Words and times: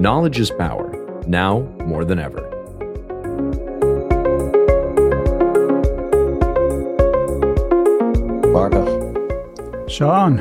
Knowledge 0.00 0.40
is 0.40 0.50
power, 0.50 0.90
now 1.26 1.60
more 1.84 2.06
than 2.06 2.18
ever. 2.18 2.40
Marco. 8.50 9.86
Sean. 9.88 10.38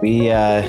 We 0.00 0.30
uh, 0.30 0.62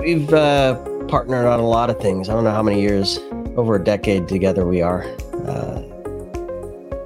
we've 0.00 0.32
uh, 0.32 0.76
partnered 1.08 1.44
on 1.44 1.60
a 1.60 1.68
lot 1.68 1.90
of 1.90 2.00
things. 2.00 2.30
I 2.30 2.32
don't 2.32 2.44
know 2.44 2.52
how 2.52 2.62
many 2.62 2.80
years, 2.80 3.18
over 3.56 3.76
a 3.76 3.84
decade 3.84 4.28
together 4.28 4.64
we 4.64 4.80
are 4.80 5.04
uh, 5.46 5.82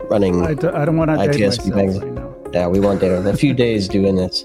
running. 0.08 0.46
I 0.46 0.54
d- 0.54 0.68
I 0.68 0.84
don't 0.84 0.96
want 0.96 1.10
to 1.10 1.16
date 1.16 1.40
myself 1.40 1.74
right 1.74 2.12
now. 2.12 2.32
Yeah, 2.52 2.68
we 2.68 2.78
won't 2.78 3.00
date 3.00 3.10
a 3.10 3.36
few 3.36 3.52
days 3.64 3.88
doing 3.88 4.14
this, 4.14 4.44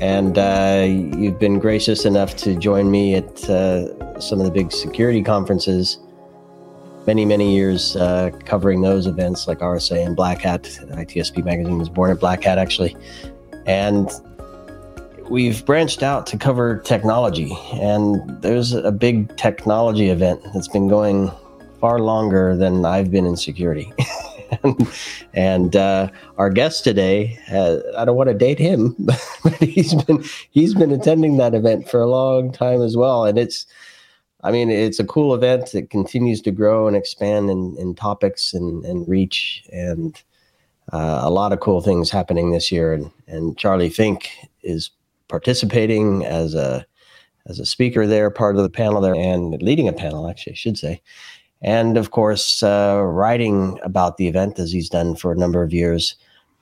and 0.00 0.38
uh, 0.38 0.84
you've 0.86 1.38
been 1.38 1.58
gracious 1.58 2.04
enough 2.04 2.36
to 2.36 2.56
join 2.56 2.90
me 2.90 3.14
at 3.14 3.48
uh, 3.48 4.20
some 4.20 4.40
of 4.40 4.44
the 4.44 4.50
big 4.50 4.72
security 4.72 5.22
conferences. 5.22 5.98
Many, 7.06 7.24
many 7.24 7.54
years 7.54 7.96
uh, 7.96 8.30
covering 8.44 8.80
those 8.80 9.06
events 9.06 9.46
like 9.46 9.58
RSA 9.58 10.04
and 10.06 10.16
Black 10.16 10.40
Hat. 10.40 10.62
ITSP 10.62 11.44
Magazine 11.44 11.78
was 11.78 11.88
born 11.88 12.10
at 12.10 12.18
Black 12.18 12.42
Hat, 12.42 12.58
actually. 12.58 12.96
And 13.66 14.10
we've 15.28 15.64
branched 15.64 16.02
out 16.02 16.26
to 16.28 16.38
cover 16.38 16.78
technology. 16.78 17.56
And 17.74 18.20
there's 18.42 18.72
a 18.72 18.92
big 18.92 19.36
technology 19.36 20.08
event 20.08 20.40
that's 20.54 20.68
been 20.68 20.88
going 20.88 21.30
far 21.78 21.98
longer 22.00 22.56
than 22.56 22.84
I've 22.84 23.10
been 23.10 23.26
in 23.26 23.36
security. 23.36 23.92
and 25.34 25.76
uh, 25.76 26.08
our 26.38 26.50
guest 26.50 26.84
today, 26.84 27.38
uh, 27.50 27.78
I 27.96 28.04
don't 28.04 28.16
want 28.16 28.28
to 28.28 28.34
date 28.34 28.58
him, 28.58 28.94
but 29.42 29.54
he's 29.54 29.94
been 30.04 30.24
he's 30.50 30.74
been 30.74 30.90
attending 30.92 31.36
that 31.38 31.54
event 31.54 31.88
for 31.88 32.00
a 32.00 32.08
long 32.08 32.52
time 32.52 32.82
as 32.82 32.96
well. 32.96 33.24
And 33.24 33.38
it's 33.38 33.66
I 34.44 34.50
mean, 34.50 34.70
it's 34.70 35.00
a 35.00 35.06
cool 35.06 35.34
event. 35.34 35.74
It 35.74 35.88
continues 35.88 36.42
to 36.42 36.50
grow 36.50 36.86
and 36.86 36.94
expand 36.94 37.48
in, 37.48 37.74
in 37.78 37.94
topics 37.94 38.52
and, 38.52 38.84
and 38.84 39.08
reach, 39.08 39.64
and 39.72 40.22
uh, 40.92 41.20
a 41.22 41.30
lot 41.30 41.54
of 41.54 41.60
cool 41.60 41.80
things 41.80 42.10
happening 42.10 42.50
this 42.50 42.70
year. 42.70 42.92
And, 42.92 43.10
and 43.26 43.56
Charlie 43.56 43.88
Fink 43.88 44.28
is 44.62 44.90
participating 45.28 46.24
as 46.26 46.54
a 46.54 46.86
as 47.46 47.58
a 47.58 47.66
speaker 47.66 48.06
there, 48.06 48.30
part 48.30 48.56
of 48.56 48.62
the 48.62 48.70
panel 48.70 49.02
there, 49.02 49.14
and 49.14 49.60
leading 49.62 49.86
a 49.88 49.92
panel, 49.92 50.28
actually, 50.28 50.52
I 50.52 50.56
should 50.56 50.78
say. 50.78 51.02
And 51.64 51.96
of 51.96 52.10
course, 52.10 52.62
uh, 52.62 53.00
writing 53.02 53.80
about 53.82 54.18
the 54.18 54.28
event 54.28 54.58
as 54.58 54.70
he's 54.70 54.90
done 54.90 55.16
for 55.16 55.32
a 55.32 55.36
number 55.36 55.62
of 55.62 55.72
years. 55.72 56.14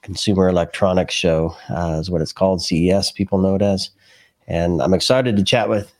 Consumer 0.02 0.48
Electronics 0.48 1.12
Show 1.12 1.54
uh, 1.68 1.98
is 2.00 2.08
what 2.08 2.22
it's 2.22 2.32
called, 2.32 2.62
CES, 2.62 3.10
people 3.12 3.38
know 3.38 3.56
it 3.56 3.62
as. 3.62 3.90
And 4.46 4.80
I'm 4.80 4.94
excited 4.94 5.36
to 5.36 5.44
chat 5.44 5.68
with 5.68 5.92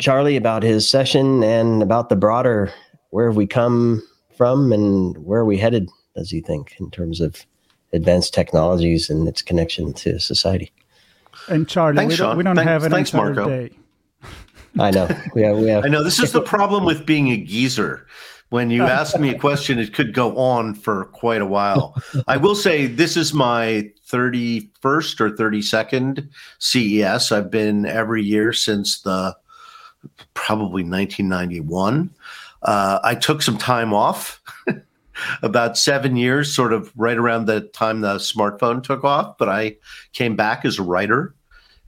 Charlie 0.00 0.36
about 0.36 0.62
his 0.62 0.88
session 0.88 1.42
and 1.42 1.82
about 1.82 2.08
the 2.08 2.16
broader 2.16 2.72
where 3.10 3.26
have 3.26 3.36
we 3.36 3.46
come 3.46 4.02
from 4.36 4.72
and 4.72 5.16
where 5.18 5.40
are 5.40 5.44
we 5.44 5.56
headed, 5.58 5.88
does 6.16 6.30
he 6.30 6.40
think, 6.40 6.76
in 6.78 6.90
terms 6.90 7.20
of 7.20 7.44
advanced 7.92 8.34
technologies 8.34 9.10
and 9.10 9.26
its 9.28 9.42
connection 9.42 9.92
to 9.94 10.18
society? 10.20 10.72
And 11.48 11.68
Charlie, 11.68 11.96
Thanks, 11.96 12.12
we 12.12 12.16
don't, 12.18 12.28
Sean. 12.30 12.36
we 12.36 12.44
don't 12.44 12.56
Thanks- 12.56 12.68
have 12.68 12.84
an 12.84 12.90
thanks, 12.92 13.12
entire 13.12 13.34
Marco. 13.34 13.48
day. 13.48 13.70
I 14.78 14.90
know. 14.90 15.08
We 15.34 15.42
have, 15.42 15.58
we 15.58 15.68
have 15.68 15.84
I 15.84 15.88
know 15.88 16.02
this 16.02 16.18
is 16.18 16.32
the 16.32 16.40
problem 16.40 16.84
with 16.84 17.06
being 17.06 17.28
a 17.28 17.36
geezer. 17.36 18.06
When 18.50 18.70
you 18.70 18.82
ask 18.84 19.18
me 19.18 19.30
a 19.30 19.38
question, 19.38 19.78
it 19.78 19.94
could 19.94 20.14
go 20.14 20.36
on 20.36 20.74
for 20.74 21.06
quite 21.06 21.42
a 21.42 21.46
while. 21.46 22.00
I 22.28 22.36
will 22.36 22.54
say 22.54 22.86
this 22.86 23.16
is 23.16 23.34
my 23.34 23.90
31st 24.08 25.20
or 25.20 25.30
32nd 25.30 26.28
CES. 26.58 27.32
I've 27.32 27.50
been 27.50 27.86
every 27.86 28.22
year 28.22 28.52
since 28.52 29.00
the 29.00 29.36
probably 30.34 30.82
1991. 30.82 32.10
Uh, 32.62 32.98
I 33.02 33.14
took 33.14 33.42
some 33.42 33.58
time 33.58 33.92
off, 33.92 34.40
about 35.42 35.76
seven 35.76 36.16
years, 36.16 36.54
sort 36.54 36.72
of 36.72 36.92
right 36.96 37.16
around 37.16 37.46
the 37.46 37.62
time 37.62 38.00
the 38.00 38.16
smartphone 38.16 38.82
took 38.82 39.04
off. 39.04 39.36
But 39.38 39.48
I 39.48 39.76
came 40.12 40.36
back 40.36 40.64
as 40.64 40.78
a 40.78 40.82
writer, 40.82 41.34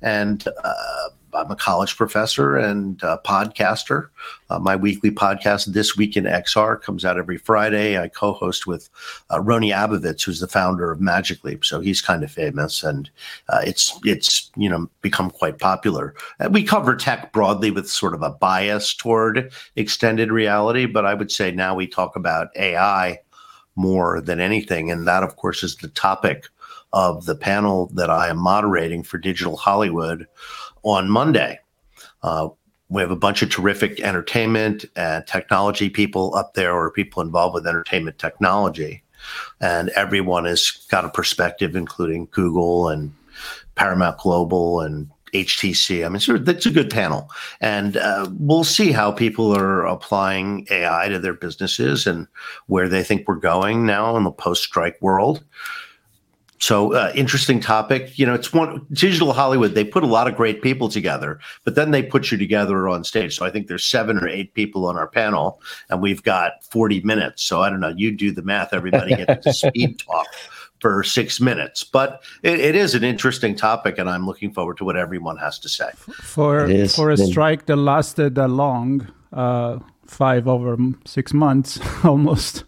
and 0.03 0.47
uh, 0.62 1.09
I'm 1.37 1.51
a 1.51 1.57
college 1.57 1.97
professor 1.97 2.57
and 2.57 2.99
podcaster. 2.99 4.09
Uh, 4.49 4.59
my 4.59 4.75
weekly 4.75 5.11
podcast, 5.11 5.67
This 5.67 5.97
Week 5.97 6.17
in 6.17 6.25
XR, 6.25 6.81
comes 6.81 7.05
out 7.05 7.19
every 7.19 7.37
Friday. 7.37 7.99
I 7.99 8.09
co-host 8.09 8.67
with 8.67 8.89
uh, 9.31 9.41
Rony 9.41 9.75
Abovitz, 9.75 10.25
who's 10.25 10.41
the 10.41 10.49
founder 10.49 10.91
of 10.91 11.01
Magic 11.01 11.45
Leap. 11.45 11.65
So 11.65 11.81
he's 11.81 12.01
kind 12.01 12.25
of 12.25 12.31
famous, 12.31 12.83
and 12.83 13.11
uh, 13.49 13.61
it's 13.65 13.99
it's 14.05 14.51
you 14.57 14.69
know 14.69 14.89
become 15.03 15.31
quite 15.31 15.59
popular. 15.59 16.15
We 16.51 16.63
cover 16.63 16.97
tech 16.97 17.33
broadly 17.33 17.71
with 17.71 17.89
sort 17.89 18.15
of 18.15 18.23
a 18.23 18.31
bias 18.31 18.95
toward 18.95 19.53
extended 19.77 20.33
reality, 20.33 20.87
but 20.87 21.05
I 21.05 21.15
would 21.15 21.31
say 21.31 21.51
now 21.51 21.75
we 21.75 21.87
talk 21.87 22.17
about 22.17 22.49
AI 22.57 23.19
more 23.75 24.23
than 24.23 24.41
anything, 24.41 24.91
and 24.91 25.07
that 25.07 25.23
of 25.23 25.37
course 25.37 25.63
is 25.63 25.77
the 25.77 25.89
topic 25.89 26.47
of 26.93 27.27
the 27.27 27.35
panel 27.35 27.91
that 27.95 28.09
I 28.09 28.29
am 28.29 28.39
moderating 28.39 29.03
for 29.03 29.19
Digital 29.19 29.57
Hollywood 29.57 30.27
on 30.83 31.11
Monday. 31.11 31.59
Uh, 32.23 32.49
we 32.89 33.03
have 33.03 33.11
a 33.11 33.17
bunch 33.17 33.43
of 33.43 33.51
terrific 33.51 34.01
entertainment 34.01 34.85
and 34.95 35.27
technology 35.27 35.91
people 35.91 36.35
up 36.35 36.55
there, 36.55 36.73
or 36.73 36.91
people 36.91 37.23
involved 37.23 37.55
with 37.55 37.67
entertainment 37.67 38.19
technology. 38.19 39.03
And 39.61 39.89
everyone 39.91 40.45
has 40.45 40.71
got 40.91 41.05
a 41.05 41.09
perspective, 41.09 41.75
including 41.75 42.29
Google 42.31 42.89
and 42.89 43.13
Paramount 43.75 44.19
Global 44.19 44.81
and 44.81 45.11
HTC. 45.33 46.05
I 46.05 46.09
mean, 46.09 46.37
of, 46.37 46.45
that's 46.45 46.67
a 46.67 46.71
good 46.71 46.91
panel. 46.91 47.31
And 47.61 47.97
uh, 47.97 48.29
we'll 48.39 48.65
see 48.65 48.93
how 48.93 49.13
people 49.13 49.57
are 49.57 49.85
applying 49.85 50.67
AI 50.71 51.09
to 51.09 51.19
their 51.19 51.35
businesses 51.35 52.07
and 52.07 52.27
where 52.67 52.89
they 52.89 53.03
think 53.03 53.27
we're 53.27 53.37
going 53.37 53.85
now 53.85 54.17
in 54.17 54.25
the 54.25 54.31
post 54.31 54.63
strike 54.63 55.01
world. 55.01 55.45
So 56.59 56.94
uh, 56.94 57.12
interesting 57.15 57.61
topic. 57.61 58.19
You 58.19 58.27
know, 58.27 58.34
it's 58.34 58.53
one 58.53 58.87
digital 58.93 59.33
Hollywood. 59.33 59.75
They 59.75 59.84
put 59.84 60.03
a 60.03 60.06
lot 60.06 60.27
of 60.27 60.37
great 60.37 60.62
people 60.62 60.89
together, 60.89 61.39
but 61.65 61.75
then 61.75 61.91
they 61.91 62.03
put 62.03 62.31
you 62.31 62.39
together 62.39 62.89
on 62.89 63.05
stage. 63.05 63.37
So 63.37 63.44
I 63.44 63.50
think 63.50 63.67
there's 63.67 63.84
seven 63.84 64.19
or 64.19 64.28
eight 64.28 64.55
people 64.55 64.87
on 64.87 64.97
our 64.97 65.06
panel, 65.06 65.61
and 65.91 66.00
we've 66.00 66.22
got 66.22 66.65
40 66.65 67.00
minutes. 67.03 67.43
So 67.43 67.62
I 67.62 67.71
don't 67.71 67.81
know. 67.81 67.95
You 67.95 68.11
do 68.11 68.33
the 68.33 68.43
math. 68.43 68.72
Everybody 68.72 69.16
gets 69.16 69.45
to 69.45 69.53
speed 69.71 69.99
talk 69.99 70.27
for 70.81 71.03
six 71.03 71.41
minutes, 71.41 71.84
but 71.84 72.22
it, 72.43 72.61
it 72.61 72.75
is 72.75 72.95
an 72.95 73.05
interesting 73.05 73.55
topic, 73.55 73.99
and 73.99 74.09
I'm 74.09 74.27
looking 74.27 74.53
forward 74.53 74.77
to 74.78 74.84
what 74.84 74.97
everyone 74.97 75.37
has 75.39 75.59
to 75.61 75.69
say. 75.69 75.91
For 75.95 76.69
for 76.89 77.11
a 77.11 77.16
strike 77.16 77.66
that 77.66 77.77
lasted 77.77 78.34
that 78.37 78.49
long, 78.49 79.09
uh, 79.33 79.78
five 80.07 80.48
over 80.48 80.77
six 81.04 81.33
months 81.33 81.81
almost. 82.04 82.65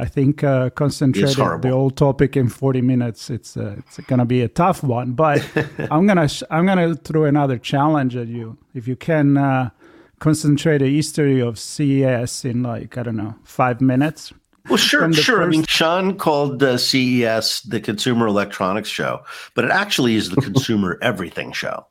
I 0.00 0.06
think 0.06 0.42
uh, 0.42 0.70
concentrated 0.70 1.36
the 1.36 1.70
whole 1.70 1.90
topic 1.90 2.34
in 2.36 2.48
forty 2.48 2.80
minutes. 2.80 3.28
It's 3.28 3.56
uh, 3.56 3.76
it's 3.78 3.98
gonna 4.06 4.24
be 4.24 4.40
a 4.40 4.48
tough 4.48 4.82
one, 4.82 5.12
but 5.12 5.46
I'm 5.90 6.06
gonna 6.06 6.26
sh- 6.26 6.42
I'm 6.50 6.64
gonna 6.64 6.94
throw 6.94 7.24
another 7.24 7.58
challenge 7.58 8.16
at 8.16 8.28
you. 8.28 8.56
If 8.74 8.88
you 8.88 8.96
can 8.96 9.36
uh, 9.36 9.70
concentrate 10.18 10.80
a 10.80 10.86
history 10.86 11.40
of 11.40 11.58
CES 11.58 12.44
in 12.46 12.62
like 12.62 12.96
I 12.96 13.02
don't 13.02 13.16
know 13.16 13.34
five 13.44 13.82
minutes, 13.82 14.32
Well, 14.70 14.78
sure, 14.78 15.06
the 15.06 15.14
sure. 15.14 15.42
I 15.42 15.46
mean, 15.48 15.64
Sean 15.66 16.16
called 16.16 16.62
uh, 16.62 16.78
CES 16.78 17.60
the 17.62 17.80
Consumer 17.80 18.26
Electronics 18.26 18.88
Show, 18.88 19.20
but 19.54 19.66
it 19.66 19.70
actually 19.70 20.14
is 20.16 20.30
the 20.30 20.40
Consumer 20.48 20.98
Everything 21.02 21.52
Show 21.52 21.86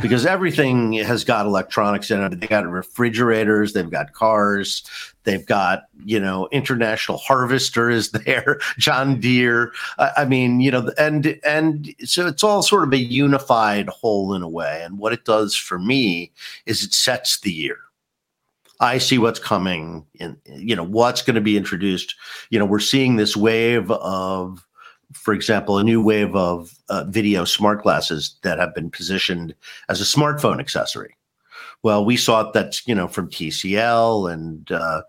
because 0.00 0.26
everything 0.26 0.92
has 0.94 1.24
got 1.24 1.46
electronics 1.46 2.10
in 2.10 2.20
it. 2.20 2.40
They 2.40 2.46
got 2.46 2.66
refrigerators, 2.66 3.72
they've 3.72 3.90
got 3.90 4.12
cars, 4.12 4.82
they've 5.24 5.44
got 5.44 5.84
you 6.04 6.18
know 6.18 6.48
International 6.52 7.18
Harvester 7.18 7.90
is 7.90 8.10
there, 8.10 8.60
John 8.78 9.20
Deere. 9.20 9.72
I, 9.98 10.12
I 10.18 10.24
mean, 10.24 10.60
you 10.60 10.70
know, 10.70 10.90
and 10.98 11.38
and 11.44 11.94
so 12.04 12.26
it's 12.26 12.44
all 12.44 12.62
sort 12.62 12.84
of 12.84 12.92
a 12.92 12.98
unified 12.98 13.88
whole 13.88 14.34
in 14.34 14.42
a 14.42 14.48
way. 14.48 14.82
And 14.84 14.98
what 14.98 15.12
it 15.12 15.24
does 15.24 15.54
for 15.54 15.78
me 15.78 16.32
is 16.66 16.82
it 16.82 16.94
sets 16.94 17.40
the 17.40 17.52
year. 17.52 17.78
I 18.80 18.96
see 18.96 19.18
what's 19.18 19.38
coming 19.38 20.06
in, 20.14 20.38
you 20.46 20.74
know, 20.74 20.84
what's 20.84 21.20
going 21.20 21.34
to 21.34 21.40
be 21.42 21.56
introduced. 21.56 22.14
You 22.48 22.58
know, 22.58 22.64
we're 22.64 22.78
seeing 22.80 23.16
this 23.16 23.36
wave 23.36 23.90
of, 23.90 24.66
for 25.12 25.34
example, 25.34 25.78
a 25.78 25.84
new 25.84 26.02
wave 26.02 26.34
of 26.34 26.74
uh, 26.88 27.04
video 27.04 27.44
smart 27.44 27.82
glasses 27.82 28.36
that 28.42 28.58
have 28.58 28.74
been 28.74 28.90
positioned 28.90 29.54
as 29.88 30.00
a 30.00 30.04
smartphone 30.04 30.60
accessory. 30.60 31.16
Well, 31.82 32.04
we 32.04 32.16
saw 32.16 32.50
that 32.52 32.86
you 32.86 32.94
know 32.94 33.08
from 33.08 33.28
TCL 33.28 34.32
and 34.32 34.70
uh, 34.70 35.02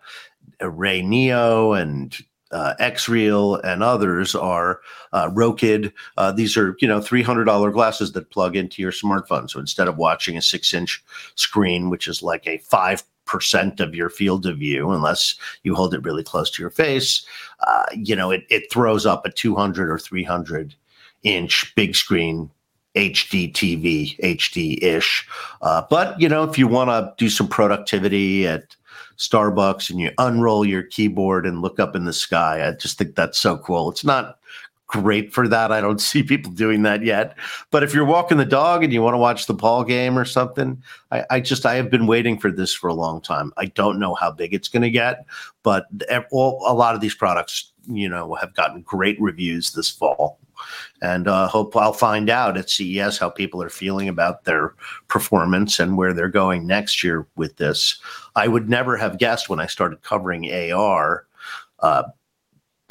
RayNeo 0.61 1.79
and 1.79 2.17
uh, 2.51 2.73
XREAL 2.79 3.61
and 3.63 3.83
others 3.83 4.35
are 4.35 4.81
uh, 5.13 5.29
Rokid. 5.29 5.91
Uh, 6.17 6.31
these 6.31 6.57
are 6.57 6.75
you 6.79 6.87
know 6.87 7.01
three 7.01 7.23
hundred 7.23 7.45
dollar 7.45 7.71
glasses 7.71 8.11
that 8.13 8.29
plug 8.29 8.55
into 8.55 8.81
your 8.81 8.91
smartphone. 8.91 9.49
So 9.49 9.59
instead 9.59 9.87
of 9.87 9.97
watching 9.97 10.37
a 10.37 10.41
six 10.41 10.73
inch 10.73 11.03
screen, 11.35 11.89
which 11.89 12.07
is 12.07 12.23
like 12.23 12.47
a 12.47 12.57
five 12.59 13.03
percent 13.25 13.79
of 13.79 13.95
your 13.95 14.09
field 14.09 14.45
of 14.45 14.57
view, 14.57 14.91
unless 14.91 15.35
you 15.63 15.75
hold 15.75 15.93
it 15.93 16.03
really 16.03 16.23
close 16.23 16.49
to 16.51 16.61
your 16.61 16.71
face, 16.71 17.25
uh, 17.61 17.85
you 17.93 18.15
know 18.15 18.31
it 18.31 18.43
it 18.49 18.71
throws 18.71 19.05
up 19.05 19.25
a 19.25 19.31
two 19.31 19.55
hundred 19.55 19.89
or 19.89 19.99
three 19.99 20.23
hundred 20.23 20.75
inch 21.23 21.73
big 21.75 21.95
screen 21.95 22.49
HD 22.95 23.51
TV, 23.53 24.19
HD 24.19 24.81
ish. 24.83 25.27
Uh, 25.61 25.83
but 25.89 26.19
you 26.19 26.27
know, 26.27 26.43
if 26.43 26.57
you 26.57 26.67
want 26.67 26.89
to 26.89 27.13
do 27.17 27.29
some 27.29 27.47
productivity 27.47 28.47
at 28.47 28.75
Starbucks 29.17 29.89
and 29.89 29.99
you 29.99 30.11
unroll 30.17 30.65
your 30.65 30.83
keyboard 30.83 31.45
and 31.45 31.61
look 31.61 31.79
up 31.79 31.95
in 31.95 32.05
the 32.05 32.13
sky. 32.13 32.67
I 32.67 32.71
just 32.71 32.97
think 32.97 33.15
that's 33.15 33.39
so 33.39 33.57
cool. 33.57 33.91
It's 33.91 34.03
not 34.03 34.39
great 34.91 35.33
for 35.33 35.47
that. 35.47 35.71
I 35.71 35.81
don't 35.81 36.01
see 36.11 36.21
people 36.21 36.51
doing 36.51 36.83
that 36.83 37.03
yet. 37.03 37.35
But 37.71 37.83
if 37.83 37.93
you're 37.93 38.05
walking 38.05 38.37
the 38.37 38.45
dog 38.45 38.83
and 38.83 38.93
you 38.93 39.01
want 39.01 39.15
to 39.15 39.19
watch 39.19 39.47
the 39.47 39.53
ball 39.53 39.83
game 39.83 40.17
or 40.17 40.25
something, 40.25 40.81
I, 41.11 41.25
I 41.29 41.39
just 41.39 41.65
I 41.65 41.75
have 41.75 41.89
been 41.89 42.07
waiting 42.07 42.37
for 42.37 42.51
this 42.51 42.73
for 42.73 42.87
a 42.87 42.93
long 42.93 43.21
time. 43.21 43.51
I 43.57 43.65
don't 43.65 43.99
know 43.99 44.13
how 44.13 44.31
big 44.31 44.53
it's 44.53 44.67
going 44.67 44.83
to 44.83 44.89
get, 44.89 45.25
but 45.63 45.85
all, 46.31 46.63
a 46.67 46.73
lot 46.73 46.95
of 46.95 47.01
these 47.01 47.15
products, 47.15 47.71
you 47.89 48.09
know, 48.09 48.35
have 48.35 48.53
gotten 48.53 48.81
great 48.81 49.19
reviews 49.19 49.71
this 49.71 49.89
fall 49.89 50.39
and 51.01 51.27
uh, 51.27 51.47
hope 51.47 51.75
I'll 51.75 51.93
find 51.93 52.29
out 52.29 52.57
at 52.57 52.69
CES 52.69 53.17
how 53.17 53.31
people 53.31 53.63
are 53.63 53.69
feeling 53.69 54.07
about 54.07 54.43
their 54.43 54.75
performance 55.07 55.79
and 55.79 55.97
where 55.97 56.13
they're 56.13 56.29
going 56.29 56.67
next 56.67 57.03
year 57.03 57.25
with 57.35 57.57
this. 57.57 57.99
I 58.35 58.47
would 58.47 58.69
never 58.69 58.95
have 58.97 59.17
guessed 59.17 59.49
when 59.49 59.59
I 59.59 59.65
started 59.65 60.03
covering 60.03 60.51
AR 60.71 61.25
uh, 61.79 62.03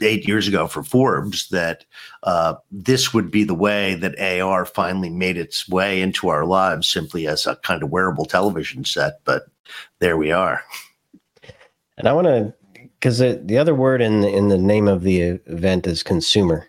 eight 0.02 0.26
years 0.26 0.48
ago 0.48 0.66
for 0.66 0.82
Forbes 0.82 1.48
that 1.48 1.84
uh, 2.22 2.54
this 2.70 3.12
would 3.14 3.30
be 3.30 3.44
the 3.44 3.54
way 3.54 3.94
that 3.94 4.18
AR 4.20 4.64
finally 4.64 5.10
made 5.10 5.36
its 5.36 5.68
way 5.68 6.00
into 6.00 6.28
our 6.28 6.44
lives 6.44 6.88
simply 6.88 7.26
as 7.26 7.46
a 7.46 7.56
kind 7.56 7.82
of 7.82 7.90
wearable 7.90 8.24
television 8.24 8.84
set. 8.84 9.20
But 9.24 9.44
there 9.98 10.16
we 10.16 10.32
are. 10.32 10.62
And 11.96 12.08
I 12.08 12.12
want 12.12 12.26
to, 12.26 12.54
because 12.74 13.18
the 13.18 13.58
other 13.58 13.74
word 13.74 14.00
in 14.00 14.22
the, 14.22 14.28
in 14.28 14.48
the 14.48 14.58
name 14.58 14.88
of 14.88 15.02
the 15.02 15.20
event 15.20 15.86
is 15.86 16.02
consumer. 16.02 16.68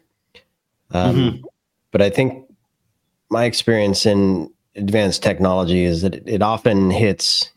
Um, 0.92 1.16
mm-hmm. 1.16 1.46
But 1.92 2.02
I 2.02 2.10
think 2.10 2.46
my 3.30 3.46
experience 3.46 4.06
in 4.06 4.52
advanced 4.76 5.24
technology 5.24 5.84
is 5.84 6.02
that 6.02 6.16
it 6.28 6.42
often 6.42 6.92
hits 6.92 7.52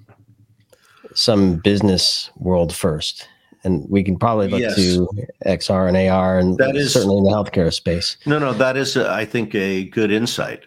some 1.15 1.57
business 1.57 2.31
world 2.37 2.75
first. 2.75 3.29
And 3.65 3.87
we 3.89 4.05
can 4.05 4.19
probably 4.19 4.49
look 4.49 4.61
yes. 4.61 4.77
to 4.77 5.09
XR 5.47 5.89
and 5.89 5.97
AR, 5.97 6.39
and 6.39 6.59
that 6.59 6.77
is 6.77 6.93
certainly 6.93 7.19
in 7.19 7.25
the 7.25 7.31
healthcare 7.31 7.73
space. 7.73 8.17
No, 8.27 8.39
no, 8.39 8.53
that 8.53 8.77
is, 8.77 8.97
uh, 8.97 9.11
I 9.11 9.25
think, 9.25 9.55
a 9.55 9.85
good 9.85 10.11
insight. 10.11 10.65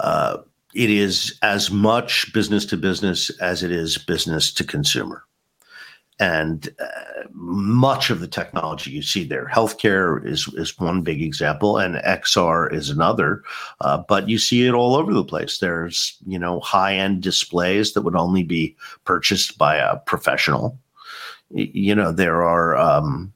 Uh, 0.00 0.38
it 0.74 0.90
is 0.90 1.38
as 1.42 1.70
much 1.70 2.32
business 2.32 2.64
to 2.66 2.76
business 2.76 3.30
as 3.40 3.62
it 3.62 3.70
is 3.70 3.98
business 3.98 4.52
to 4.54 4.64
consumer 4.64 5.24
and 6.22 6.72
uh, 6.78 7.22
much 7.32 8.10
of 8.10 8.20
the 8.20 8.28
technology 8.28 8.90
you 8.90 9.02
see 9.02 9.24
there 9.24 9.50
healthcare 9.52 10.24
is 10.26 10.46
is 10.54 10.78
one 10.78 11.02
big 11.02 11.22
example 11.22 11.78
and 11.78 11.96
xr 11.96 12.72
is 12.72 12.90
another 12.90 13.42
uh, 13.80 14.02
but 14.08 14.28
you 14.28 14.38
see 14.38 14.66
it 14.66 14.72
all 14.72 14.94
over 14.94 15.12
the 15.12 15.24
place 15.24 15.58
there's 15.58 16.16
you 16.26 16.38
know 16.38 16.60
high 16.60 16.94
end 16.94 17.22
displays 17.22 17.92
that 17.92 18.02
would 18.02 18.16
only 18.16 18.42
be 18.42 18.76
purchased 19.04 19.58
by 19.58 19.76
a 19.76 19.96
professional 20.00 20.78
you 21.54 21.94
know 21.94 22.12
there 22.12 22.42
are 22.42 22.76
um, 22.76 23.32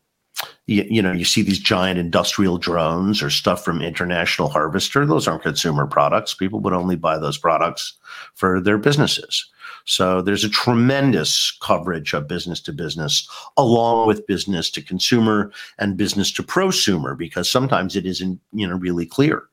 you, 0.66 0.86
you, 0.88 1.02
know 1.02 1.12
you 1.12 1.24
see 1.24 1.42
these 1.42 1.58
giant 1.58 1.98
industrial 1.98 2.58
drones 2.58 3.22
or 3.22 3.30
stuff 3.30 3.64
from 3.64 3.82
international 3.82 4.48
harvester 4.48 5.06
those 5.06 5.28
aren't 5.28 5.42
consumer 5.42 5.86
products 5.86 6.34
people 6.34 6.60
would 6.60 6.72
only 6.72 6.96
buy 6.96 7.18
those 7.18 7.38
products 7.38 7.94
for 8.34 8.60
their 8.60 8.78
businesses 8.78 9.50
so 9.86 10.20
there's 10.20 10.44
a 10.44 10.48
tremendous 10.48 11.56
coverage 11.62 12.12
of 12.12 12.26
business 12.26 12.60
to 12.62 12.72
business, 12.72 13.28
along 13.56 14.08
with 14.08 14.26
business 14.26 14.68
to 14.70 14.82
consumer 14.82 15.52
and 15.78 15.96
business 15.96 16.32
to 16.32 16.42
prosumer, 16.42 17.16
because 17.16 17.48
sometimes 17.48 17.94
it 17.94 18.04
isn't 18.04 18.40
you 18.52 18.66
know 18.66 18.76
really 18.76 19.06
clear. 19.06 19.44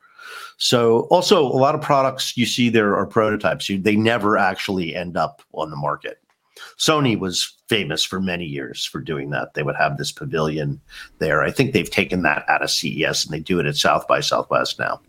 So 0.57 1.01
also 1.11 1.45
a 1.45 1.53
lot 1.53 1.75
of 1.75 1.81
products 1.81 2.35
you 2.35 2.47
see 2.47 2.69
there 2.69 2.95
are 2.95 3.05
prototypes. 3.05 3.69
They 3.69 3.95
never 3.95 4.37
actually 4.37 4.95
end 4.95 5.17
up 5.17 5.43
on 5.53 5.69
the 5.69 5.75
market. 5.75 6.19
Sony 6.79 7.17
was 7.17 7.55
famous 7.73 8.03
for 8.03 8.21
many 8.21 8.45
years 8.45 8.85
for 8.85 9.01
doing 9.01 9.31
that. 9.31 9.55
They 9.55 9.63
would 9.63 9.75
have 9.75 9.97
this 9.97 10.11
pavilion 10.11 10.79
there. 11.17 11.41
I 11.41 11.49
think 11.49 11.73
they've 11.73 11.89
taken 11.89 12.21
that 12.21 12.47
out 12.47 12.61
of 12.61 12.69
CES 12.69 13.25
and 13.25 13.33
they 13.33 13.39
do 13.39 13.59
it 13.59 13.65
at 13.65 13.75
South 13.75 14.07
by 14.07 14.19
Southwest 14.19 14.77
now, 14.77 15.01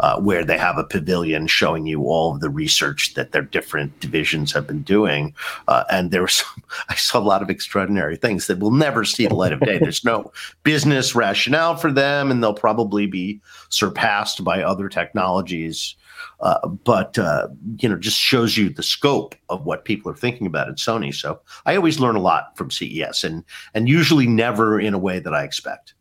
uh, 0.00 0.20
where 0.20 0.44
they 0.44 0.58
have 0.58 0.76
a 0.76 0.84
pavilion 0.84 1.46
showing 1.46 1.86
you 1.86 2.02
all 2.02 2.34
of 2.34 2.42
the 2.42 2.50
research 2.50 3.14
that 3.14 3.32
their 3.32 3.40
different 3.40 3.98
divisions 4.00 4.52
have 4.52 4.66
been 4.66 4.82
doing. 4.82 5.34
Uh, 5.66 5.84
and 5.90 6.10
there 6.10 6.20
was, 6.20 6.44
I 6.90 6.94
saw 6.94 7.18
a 7.18 7.20
lot 7.20 7.40
of 7.40 7.48
extraordinary 7.48 8.16
things 8.16 8.48
that 8.48 8.58
will 8.58 8.70
never 8.70 9.02
see 9.02 9.26
the 9.26 9.34
light 9.34 9.54
of 9.54 9.60
day. 9.60 9.78
There's 9.78 10.04
no 10.04 10.30
business 10.62 11.14
rationale 11.14 11.76
for 11.76 11.90
them, 11.90 12.30
and 12.30 12.42
they'll 12.42 12.52
probably 12.52 13.06
be 13.06 13.40
surpassed 13.70 14.44
by 14.44 14.62
other 14.62 14.90
technologies 14.90 15.96
uh, 16.40 16.66
but 16.68 17.18
uh, 17.18 17.48
you 17.78 17.88
know, 17.88 17.96
just 17.96 18.18
shows 18.18 18.56
you 18.56 18.70
the 18.70 18.82
scope 18.82 19.34
of 19.48 19.64
what 19.64 19.84
people 19.84 20.10
are 20.10 20.16
thinking 20.16 20.46
about 20.46 20.68
at 20.68 20.76
Sony. 20.76 21.14
So 21.14 21.40
I 21.66 21.76
always 21.76 22.00
learn 22.00 22.16
a 22.16 22.20
lot 22.20 22.56
from 22.56 22.70
CES, 22.70 23.24
and 23.24 23.44
and 23.74 23.88
usually 23.88 24.26
never 24.26 24.80
in 24.80 24.94
a 24.94 24.98
way 24.98 25.18
that 25.18 25.34
I 25.34 25.44
expect. 25.44 25.94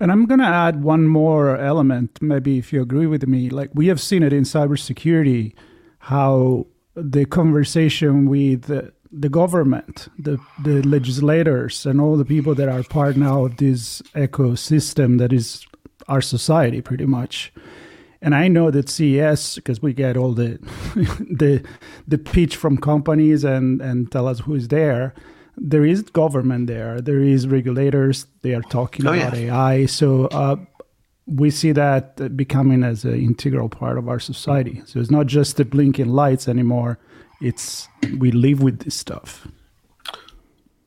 And 0.00 0.10
I'm 0.10 0.26
going 0.26 0.40
to 0.40 0.46
add 0.46 0.82
one 0.82 1.06
more 1.06 1.56
element, 1.56 2.20
maybe 2.20 2.58
if 2.58 2.72
you 2.72 2.82
agree 2.82 3.06
with 3.06 3.26
me. 3.26 3.48
Like 3.48 3.70
we 3.74 3.86
have 3.86 4.00
seen 4.00 4.22
it 4.22 4.32
in 4.32 4.42
cybersecurity, 4.42 5.54
how 5.98 6.66
the 6.96 7.24
conversation 7.24 8.28
with 8.28 8.62
the, 8.62 8.92
the 9.10 9.28
government, 9.28 10.08
the, 10.18 10.38
the 10.62 10.82
legislators, 10.82 11.86
and 11.86 12.00
all 12.00 12.16
the 12.16 12.24
people 12.24 12.54
that 12.56 12.68
are 12.68 12.82
part 12.82 13.16
now 13.16 13.44
of 13.44 13.56
this 13.58 14.02
ecosystem 14.14 15.18
that 15.18 15.32
is 15.32 15.64
our 16.08 16.20
society, 16.20 16.80
pretty 16.80 17.06
much 17.06 17.52
and 18.24 18.34
I 18.34 18.48
know 18.48 18.70
that 18.70 18.88
CES 18.88 19.56
because 19.56 19.82
we 19.82 19.92
get 19.92 20.16
all 20.16 20.32
the 20.32 20.58
the 21.40 21.62
the 22.08 22.18
pitch 22.18 22.56
from 22.56 22.78
companies 22.78 23.44
and 23.44 23.82
and 23.82 24.10
tell 24.10 24.26
us 24.26 24.40
who's 24.40 24.68
there. 24.68 25.14
There 25.56 25.84
is 25.84 26.02
government 26.02 26.66
there. 26.66 27.00
There 27.00 27.20
is 27.20 27.46
regulators. 27.46 28.26
They 28.42 28.54
are 28.54 28.62
talking 28.62 29.06
oh, 29.06 29.12
about 29.12 29.38
yeah. 29.38 29.54
AI. 29.54 29.86
So 29.86 30.26
uh, 30.26 30.56
we 31.26 31.50
see 31.50 31.72
that 31.72 32.36
becoming 32.36 32.82
as 32.82 33.04
an 33.04 33.14
integral 33.14 33.68
part 33.68 33.98
of 33.98 34.08
our 34.08 34.18
society. 34.18 34.82
So 34.86 34.98
it's 34.98 35.12
not 35.12 35.26
just 35.26 35.56
the 35.56 35.64
blinking 35.64 36.08
lights 36.08 36.48
anymore. 36.48 36.98
It's 37.40 37.86
we 38.18 38.32
live 38.32 38.62
with 38.62 38.80
this 38.80 38.94
stuff. 38.94 39.46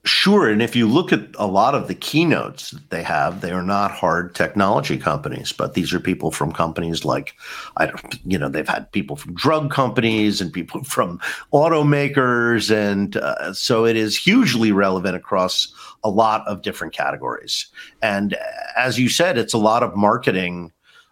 Sure. 0.08 0.50
And 0.50 0.62
if 0.62 0.74
you 0.74 0.88
look 0.88 1.12
at 1.12 1.28
a 1.36 1.48
lot 1.48 1.76
of 1.76 1.90
the 1.90 1.94
keynotes 1.94 2.72
that 2.72 2.90
they 2.92 3.04
have, 3.04 3.42
they 3.42 3.52
are 3.52 3.62
not 3.62 3.92
hard 3.92 4.34
technology 4.34 4.98
companies, 4.98 5.52
but 5.52 5.74
these 5.74 5.94
are 5.94 6.00
people 6.00 6.32
from 6.32 6.54
companies 6.54 7.04
like, 7.04 7.36
I 7.76 7.88
don't, 7.88 8.20
you 8.26 8.38
know, 8.38 8.48
they've 8.48 8.68
had 8.68 8.90
people 8.94 9.18
from 9.18 9.34
drug 9.34 9.70
companies 9.70 10.40
and 10.40 10.54
people 10.54 10.82
from 10.86 11.20
automakers. 11.52 12.74
And 12.74 13.18
uh, 13.18 13.54
so 13.54 13.86
it 13.86 13.98
is 13.98 14.18
hugely 14.18 14.72
relevant 14.72 15.18
across 15.18 15.74
a 16.06 16.10
lot 16.10 16.48
of 16.48 16.62
different 16.62 16.94
categories. 16.94 17.68
And 18.02 18.38
as 18.78 18.98
you 18.98 19.10
said, 19.10 19.38
it's 19.38 19.54
a 19.54 19.58
lot 19.58 19.84
of 19.84 19.98
marketing 19.98 20.72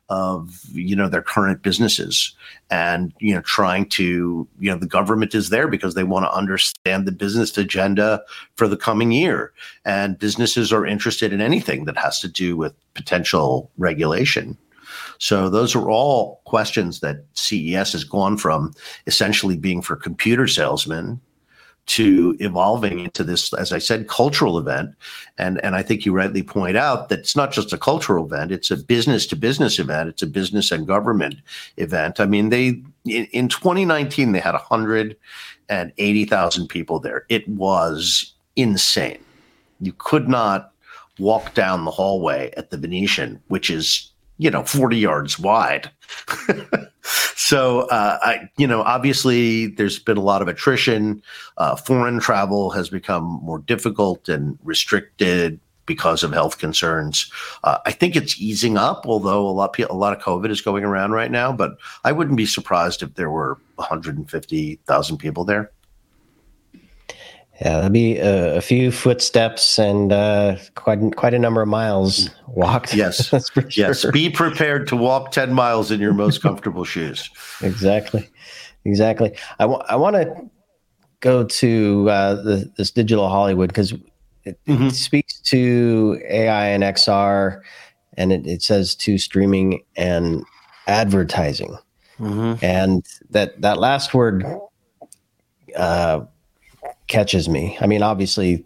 of 0.10 0.62
you 0.72 0.96
know 0.96 1.10
their 1.10 1.22
current 1.22 1.64
businesses 1.64 2.36
and 2.70 3.12
you 3.20 3.34
know 3.34 3.42
trying 3.42 3.88
to 3.90 4.48
you 4.60 4.70
know 4.70 4.78
the 4.78 4.86
government 4.86 5.34
is 5.34 5.50
there 5.50 5.68
because 5.68 5.96
they 5.96 6.04
want 6.04 6.26
to 6.26 6.32
understand 6.32 7.08
the 7.08 7.12
business 7.12 7.58
agenda 7.58 8.22
for 8.56 8.68
the 8.68 8.78
coming 8.78 9.12
year. 9.12 9.52
And 9.84 10.20
businesses 10.20 10.72
are 10.72 10.86
interested 10.86 11.34
in 11.34 11.42
anything 11.42 11.86
that 11.86 11.98
has 11.98 12.20
to 12.20 12.28
do 12.28 12.56
with 12.56 12.74
potential 12.94 13.72
regulation. 13.78 14.58
So 15.18 15.50
those 15.50 15.76
are 15.76 15.90
all 15.90 16.42
questions 16.46 17.00
that 17.00 17.26
CES 17.34 17.94
has 17.94 18.04
gone 18.04 18.38
from 18.38 18.74
essentially 19.08 19.58
being 19.58 19.82
for 19.82 19.96
computer 19.96 20.48
salesmen 20.48 21.20
to 21.88 22.36
evolving 22.40 23.00
into 23.00 23.24
this, 23.24 23.54
as 23.54 23.72
I 23.72 23.78
said, 23.78 24.08
cultural 24.08 24.58
event. 24.58 24.96
And, 25.38 25.64
and 25.64 25.76
I 25.76 25.84
think 25.84 26.06
you 26.06 26.14
rightly 26.14 26.42
point 26.42 26.78
out 26.78 27.10
that 27.10 27.20
it's 27.20 27.36
not 27.36 27.52
just 27.52 27.74
a 27.74 27.78
cultural 27.78 28.26
event, 28.26 28.52
it's 28.52 28.72
a 28.72 28.78
business 28.78 29.28
to 29.28 29.36
business 29.36 29.78
event, 29.78 30.10
it's 30.10 30.24
a 30.24 30.28
business 30.28 30.72
and 30.72 30.88
government 30.88 31.36
event. 31.78 32.20
I 32.20 32.26
mean, 32.26 32.50
they 32.50 32.82
in, 33.06 33.26
in 33.26 33.50
2019, 33.50 34.32
they 34.32 34.40
had 34.40 34.54
180,000 34.54 36.68
people 36.68 37.00
there. 37.00 37.26
It 37.30 37.48
was 37.48 38.34
insane. 38.56 39.20
You 39.80 39.94
could 39.98 40.28
not 40.28 40.72
walk 41.20 41.54
down 41.54 41.86
the 41.86 41.92
hallway 41.92 42.52
at 42.58 42.72
the 42.72 42.78
Venetian, 42.78 43.42
which 43.48 43.70
is, 43.70 44.12
you 44.38 44.50
know, 44.50 44.64
40 44.64 44.98
yards 44.98 45.40
wide. 45.40 45.90
so, 47.36 47.82
uh, 47.82 48.18
I, 48.22 48.50
you 48.58 48.68
know, 48.68 48.82
obviously 48.82 49.68
there's 49.68 50.00
been 50.00 50.18
a 50.18 50.22
lot 50.22 50.42
of 50.42 50.48
attrition. 50.48 51.22
Uh, 51.58 51.76
foreign 51.76 52.20
travel 52.20 52.72
has 52.72 52.90
become 52.90 53.40
more 53.44 53.60
difficult 53.60 54.28
and 54.30 54.58
restricted 54.64 55.60
because 55.86 56.24
of 56.24 56.34
health 56.34 56.58
concerns. 56.58 57.32
Uh, 57.64 57.78
I 57.86 57.92
think 57.92 58.16
it's 58.16 58.42
easing 58.42 58.78
up, 58.78 59.06
although 59.06 59.48
a 59.48 59.52
lot 59.52 59.78
a 59.80 59.94
lot 59.94 60.18
of 60.18 60.24
COVID 60.24 60.50
is 60.50 60.62
going 60.62 60.84
around 60.84 61.12
right 61.12 61.32
now. 61.32 61.52
But 61.52 61.78
I 62.04 62.12
wouldn't 62.12 62.38
be 62.38 62.46
surprised 62.46 63.04
if 63.04 63.14
there 63.16 63.30
were 63.30 63.60
150,000 63.76 65.18
people 65.18 65.46
there. 65.46 65.72
Yeah, 67.62 67.76
that'd 67.76 67.94
be 67.94 68.18
a, 68.18 68.58
a 68.58 68.62
few 68.62 68.92
footsteps 68.92 69.80
and 69.80 70.12
uh, 70.12 70.58
quite 70.76 71.00
quite 71.16 71.34
a 71.34 71.40
number 71.40 71.62
of 71.62 71.70
miles 71.70 72.30
walked. 72.48 72.94
Yes, 72.96 73.34
yes. 73.78 74.02
Sure. 74.02 74.12
Be 74.12 74.30
prepared 74.30 74.88
to 74.88 74.98
walk 74.98 75.32
ten 75.32 75.54
miles 75.54 75.90
in 75.90 76.02
your 76.02 76.14
most 76.14 76.42
comfortable 76.42 76.84
shoes. 76.84 77.30
Exactly, 77.62 78.30
exactly. 78.84 79.34
I, 79.60 79.64
w- 79.64 79.82
I 79.88 79.96
want 79.96 80.18
to 80.18 80.50
go 81.22 81.46
to 81.46 82.10
uh, 82.10 82.36
the, 82.36 82.72
this 82.78 82.92
digital 82.92 83.30
Hollywood 83.30 83.70
because 83.70 83.94
it, 84.44 84.60
mm-hmm. 84.66 84.88
it, 84.88 84.96
speaks 84.96 85.40
to 85.42 86.22
AI 86.28 86.68
and 86.68 86.84
XR, 86.84 87.62
and 88.18 88.34
it, 88.34 88.46
it 88.46 88.64
says 88.64 88.96
to 88.96 89.18
streaming 89.18 89.82
and 89.96 90.44
advertising, 90.88 91.78
mm-hmm. 92.20 92.64
and 92.64 93.06
that 93.30 93.62
that 93.62 93.78
last 93.78 94.14
word. 94.14 94.46
Uh, 95.74 96.26
catches 97.08 97.48
me. 97.50 97.78
I 97.82 97.88
mean, 97.88 98.02
obviously, 98.02 98.66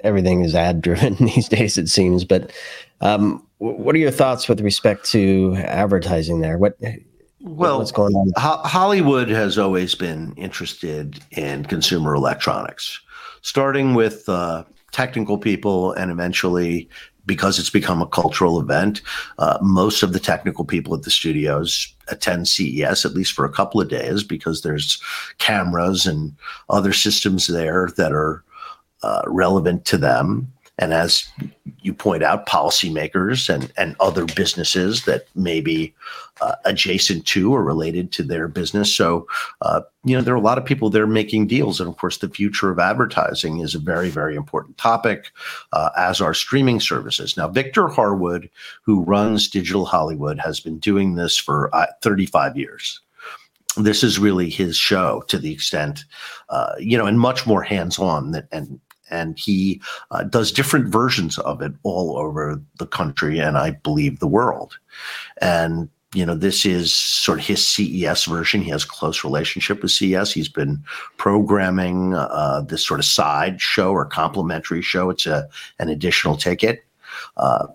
everything 0.00 0.44
is 0.44 0.54
ad 0.54 0.80
driven 0.80 1.14
these 1.20 1.48
days, 1.48 1.78
it 1.78 1.88
seems. 1.88 2.24
But 2.24 2.52
um, 3.00 3.46
what 3.58 3.94
are 3.94 3.98
your 3.98 4.10
thoughts 4.10 4.48
with 4.48 4.60
respect 4.60 5.04
to 5.10 5.54
advertising 5.56 6.40
there? 6.40 6.58
What 6.58 6.78
well, 7.40 7.78
what's 7.78 7.92
going 7.92 8.14
on? 8.14 8.32
Ho- 8.36 8.62
Hollywood 8.64 9.28
has 9.28 9.58
always 9.58 9.94
been 9.94 10.32
interested 10.36 11.20
in 11.30 11.64
consumer 11.64 12.14
electronics, 12.14 13.00
starting 13.42 13.94
with 13.94 14.28
uh, 14.28 14.64
technical 14.92 15.38
people 15.38 15.92
and 15.92 16.10
eventually 16.10 16.88
because 17.26 17.58
it's 17.58 17.70
become 17.70 18.00
a 18.00 18.06
cultural 18.06 18.60
event. 18.60 19.02
Uh, 19.38 19.58
most 19.60 20.02
of 20.02 20.12
the 20.12 20.20
technical 20.20 20.64
people 20.64 20.94
at 20.94 21.02
the 21.02 21.10
studios 21.10 21.92
attend 22.08 22.48
CES 22.48 23.04
at 23.04 23.14
least 23.14 23.32
for 23.32 23.44
a 23.44 23.52
couple 23.52 23.80
of 23.80 23.88
days 23.88 24.22
because 24.22 24.62
there's 24.62 25.02
cameras 25.38 26.06
and 26.06 26.34
other 26.70 26.92
systems 26.92 27.46
there 27.48 27.88
that 27.96 28.12
are 28.12 28.44
uh, 29.02 29.22
relevant 29.26 29.84
to 29.86 29.98
them. 29.98 30.52
And 30.78 30.92
as 30.92 31.26
you 31.80 31.94
point 31.94 32.22
out, 32.22 32.46
policymakers 32.46 33.48
and, 33.48 33.72
and 33.78 33.96
other 33.98 34.26
businesses 34.26 35.04
that 35.04 35.26
may 35.34 35.60
be 35.60 35.94
uh, 36.40 36.56
adjacent 36.64 37.26
to 37.26 37.54
or 37.54 37.64
related 37.64 38.12
to 38.12 38.22
their 38.22 38.46
business. 38.46 38.94
So, 38.94 39.26
uh, 39.62 39.82
you 40.04 40.14
know, 40.14 40.22
there 40.22 40.34
are 40.34 40.38
a 40.38 40.40
lot 40.40 40.58
of 40.58 40.64
people 40.64 40.90
there 40.90 41.06
making 41.06 41.46
deals. 41.46 41.80
And 41.80 41.88
of 41.88 41.96
course, 41.96 42.18
the 42.18 42.28
future 42.28 42.70
of 42.70 42.78
advertising 42.78 43.60
is 43.60 43.74
a 43.74 43.78
very, 43.78 44.10
very 44.10 44.36
important 44.36 44.76
topic, 44.76 45.30
uh, 45.72 45.90
as 45.96 46.20
are 46.20 46.34
streaming 46.34 46.80
services. 46.80 47.36
Now, 47.36 47.48
Victor 47.48 47.88
Harwood, 47.88 48.50
who 48.82 49.02
runs 49.02 49.48
Digital 49.48 49.86
Hollywood, 49.86 50.38
has 50.38 50.60
been 50.60 50.78
doing 50.78 51.14
this 51.14 51.38
for 51.38 51.74
uh, 51.74 51.86
35 52.02 52.56
years 52.56 53.00
this 53.78 54.02
is 54.02 54.18
really 54.18 54.48
his 54.48 54.74
show 54.74 55.22
to 55.28 55.38
the 55.38 55.52
extent, 55.52 56.06
uh, 56.48 56.72
you 56.78 56.96
know, 56.96 57.04
and 57.04 57.20
much 57.20 57.46
more 57.46 57.62
hands-on 57.62 58.30
than, 58.30 58.48
and 58.50 58.80
and 59.10 59.38
he 59.38 59.80
uh, 60.10 60.24
does 60.24 60.52
different 60.52 60.88
versions 60.88 61.38
of 61.38 61.62
it 61.62 61.72
all 61.82 62.16
over 62.18 62.60
the 62.78 62.86
country 62.86 63.38
and 63.38 63.56
I 63.56 63.70
believe 63.70 64.18
the 64.18 64.26
world. 64.26 64.78
And 65.38 65.88
you 66.14 66.24
know, 66.24 66.34
this 66.34 66.64
is 66.64 66.94
sort 66.94 67.40
of 67.40 67.44
his 67.44 67.66
CES 67.66 68.24
version. 68.24 68.62
He 68.62 68.70
has 68.70 68.84
a 68.84 68.88
close 68.88 69.22
relationship 69.22 69.82
with 69.82 69.90
CES. 69.90 70.32
He's 70.32 70.48
been 70.48 70.82
programming 71.18 72.14
uh, 72.14 72.62
this 72.66 72.86
sort 72.86 73.00
of 73.00 73.06
side 73.06 73.60
show 73.60 73.90
or 73.90 74.06
complementary 74.06 74.80
show. 74.80 75.10
It's 75.10 75.26
a 75.26 75.46
an 75.78 75.90
additional 75.90 76.36
ticket. 76.36 76.84
Uh, 77.36 77.66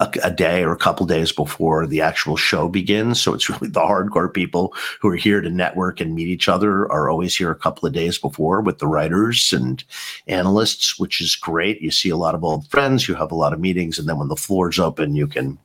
a, 0.00 0.12
a, 0.24 0.30
day 0.30 0.64
or 0.64 0.72
a 0.72 0.76
couple 0.76 1.06
days 1.06 1.30
before 1.30 1.86
the 1.86 2.00
actual 2.00 2.36
show 2.36 2.68
begins. 2.68 3.20
So 3.20 3.32
it's 3.32 3.48
really 3.50 3.68
the 3.68 3.80
hardcore 3.80 4.32
people 4.32 4.74
who 5.00 5.08
are 5.08 5.16
here 5.16 5.40
to 5.40 5.50
network 5.50 6.00
and 6.00 6.14
meet 6.14 6.26
each 6.26 6.48
other 6.48 6.90
are 6.90 7.08
always 7.08 7.36
here 7.36 7.50
a 7.50 7.56
couple 7.56 7.86
of 7.86 7.94
days 7.94 8.18
before 8.18 8.60
with 8.60 8.78
the 8.78 8.88
writers 8.88 9.52
and 9.52 9.84
analysts, 10.26 10.98
which 10.98 11.20
is 11.20 11.36
great. 11.36 11.80
You 11.80 11.90
see 11.90 12.10
a 12.10 12.16
lot 12.16 12.34
of 12.34 12.42
old 12.42 12.68
friends, 12.68 13.06
you 13.06 13.14
have 13.14 13.30
a 13.30 13.36
lot 13.36 13.52
of 13.52 13.60
meetings, 13.60 13.98
and 13.98 14.08
then 14.08 14.18
when 14.18 14.28
the 14.28 14.36
floor's 14.36 14.78
open, 14.78 15.14
you 15.14 15.28
can, 15.28 15.58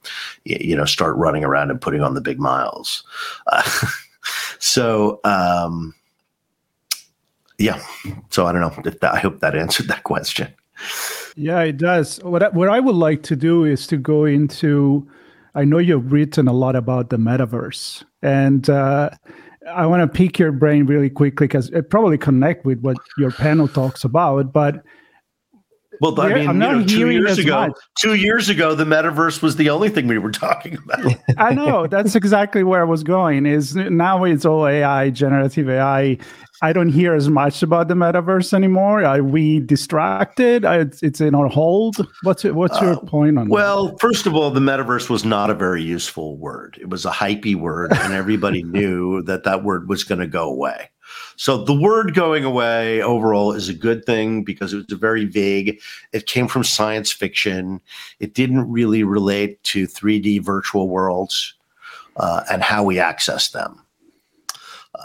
you 0.43 0.75
know, 0.75 0.85
start 0.85 1.15
running 1.15 1.43
around 1.43 1.71
and 1.71 1.81
putting 1.81 2.01
on 2.01 2.13
the 2.13 2.21
big 2.21 2.39
miles. 2.39 3.03
Uh, 3.47 3.63
so, 4.59 5.19
um, 5.23 5.95
yeah. 7.57 7.83
So 8.29 8.45
I 8.45 8.51
don't 8.51 8.61
know 8.61 8.81
that, 8.83 9.03
I 9.03 9.19
hope 9.19 9.39
that 9.39 9.55
answered 9.55 9.87
that 9.87 10.03
question. 10.03 10.53
Yeah, 11.39 11.61
it 11.61 11.77
does. 11.77 12.17
What 12.21 12.43
I, 12.43 12.49
what 12.49 12.67
I 12.67 12.81
would 12.81 12.95
like 12.95 13.23
to 13.23 13.35
do 13.35 13.63
is 13.63 13.87
to 13.87 13.95
go 13.97 14.25
into. 14.25 15.07
I 15.55 15.63
know 15.63 15.77
you've 15.77 16.11
written 16.11 16.49
a 16.49 16.53
lot 16.53 16.75
about 16.75 17.09
the 17.09 17.15
metaverse, 17.15 18.03
and 18.21 18.69
uh, 18.69 19.09
I 19.73 19.85
want 19.85 20.01
to 20.01 20.17
pick 20.17 20.37
your 20.37 20.51
brain 20.51 20.85
really 20.85 21.09
quickly 21.09 21.47
because 21.47 21.69
it 21.69 21.89
probably 21.89 22.17
connect 22.17 22.65
with 22.65 22.81
what 22.81 22.97
your 23.17 23.31
panel 23.31 23.69
talks 23.69 24.03
about. 24.03 24.51
But 24.51 24.83
well, 26.01 26.19
I 26.19 26.33
mean, 26.33 26.47
you 26.47 26.53
know, 26.53 26.85
two 26.85 27.09
years 27.09 27.37
ago, 27.37 27.67
much. 27.67 27.77
two 27.99 28.15
years 28.15 28.49
ago, 28.49 28.75
the 28.75 28.85
metaverse 28.85 29.41
was 29.41 29.55
the 29.57 29.69
only 29.69 29.89
thing 29.89 30.07
we 30.07 30.17
were 30.17 30.31
talking 30.31 30.77
about. 30.77 31.15
I 31.37 31.53
know 31.53 31.87
that's 31.87 32.15
exactly 32.15 32.63
where 32.63 32.81
I 32.81 32.85
was 32.85 33.03
going. 33.03 33.45
Is 33.45 33.75
now 33.75 34.23
it's 34.23 34.45
all 34.45 34.67
AI, 34.67 35.09
generative 35.09 35.69
AI, 35.69 36.17
I 36.61 36.73
don't 36.73 36.89
hear 36.89 37.13
as 37.13 37.29
much 37.29 37.63
about 37.63 37.87
the 37.87 37.93
metaverse 37.93 38.53
anymore. 38.53 39.03
Are 39.05 39.23
we 39.23 39.61
distracted? 39.61 40.65
It's, 40.65 41.01
it's 41.01 41.21
in 41.21 41.33
our 41.33 41.47
hold. 41.47 42.05
What's 42.23 42.43
it, 42.43 42.53
what's 42.53 42.79
your 42.81 42.93
uh, 42.93 42.99
point 42.99 43.37
on 43.37 43.47
well, 43.47 43.85
that? 43.85 43.91
Well, 43.91 43.97
first 43.99 44.25
of 44.25 44.35
all, 44.35 44.51
the 44.51 44.59
metaverse 44.59 45.09
was 45.09 45.23
not 45.23 45.49
a 45.49 45.53
very 45.53 45.81
useful 45.81 46.37
word. 46.37 46.77
It 46.81 46.89
was 46.89 47.05
a 47.05 47.11
hypey 47.11 47.55
word, 47.55 47.93
and 47.93 48.13
everybody 48.13 48.63
knew 48.63 49.21
that 49.23 49.45
that 49.45 49.63
word 49.63 49.87
was 49.87 50.03
going 50.03 50.19
to 50.19 50.27
go 50.27 50.49
away. 50.49 50.89
So 51.39 51.63
the 51.63 51.73
word 51.73 52.13
going 52.13 52.43
away 52.43 53.01
overall 53.01 53.53
is 53.53 53.69
a 53.69 53.73
good 53.73 54.05
thing 54.05 54.43
because 54.43 54.73
it 54.73 54.85
was 54.89 54.99
very 54.99 55.25
vague. 55.25 55.79
It 56.11 56.25
came 56.25 56.47
from 56.47 56.63
science 56.63 57.11
fiction. 57.11 57.79
It 58.19 58.33
didn't 58.33 58.69
really 58.69 59.03
relate 59.03 59.63
to 59.63 59.87
3D 59.87 60.43
virtual 60.43 60.89
worlds 60.89 61.53
uh, 62.17 62.43
and 62.51 62.61
how 62.61 62.83
we 62.83 62.99
access 62.99 63.51
them 63.51 63.81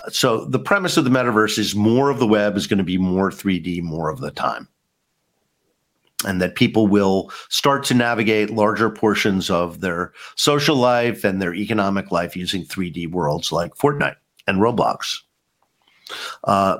so 0.09 0.45
the 0.45 0.59
premise 0.59 0.97
of 0.97 1.05
the 1.05 1.11
metaverse 1.11 1.59
is 1.59 1.75
more 1.75 2.11
of 2.11 2.19
the 2.19 2.27
web 2.27 2.57
is 2.57 2.67
going 2.67 2.79
to 2.79 2.85
be 2.85 2.99
more 2.99 3.31
3D 3.31 3.83
more 3.83 4.09
of 4.09 4.21
the 4.21 4.31
time. 4.31 4.69
And 6.27 6.41
that 6.41 6.55
people 6.55 6.87
will 6.87 7.31
start 7.51 7.85
to 7.85 7.95
navigate 7.95 8.49
larger 8.51 8.89
portions 8.89 9.51
of 9.51 9.81
their 9.81 10.13
social 10.37 10.77
life 10.77 11.23
and 11.23 11.41
their 11.41 11.55
economic 11.55 12.11
life 12.11 12.35
using 12.35 12.65
3D 12.65 13.11
worlds 13.11 13.53
like 13.53 13.75
Fortnite 13.75 14.17
and 14.47 14.59
Roblox. 14.59 15.19
Uh, 16.45 16.79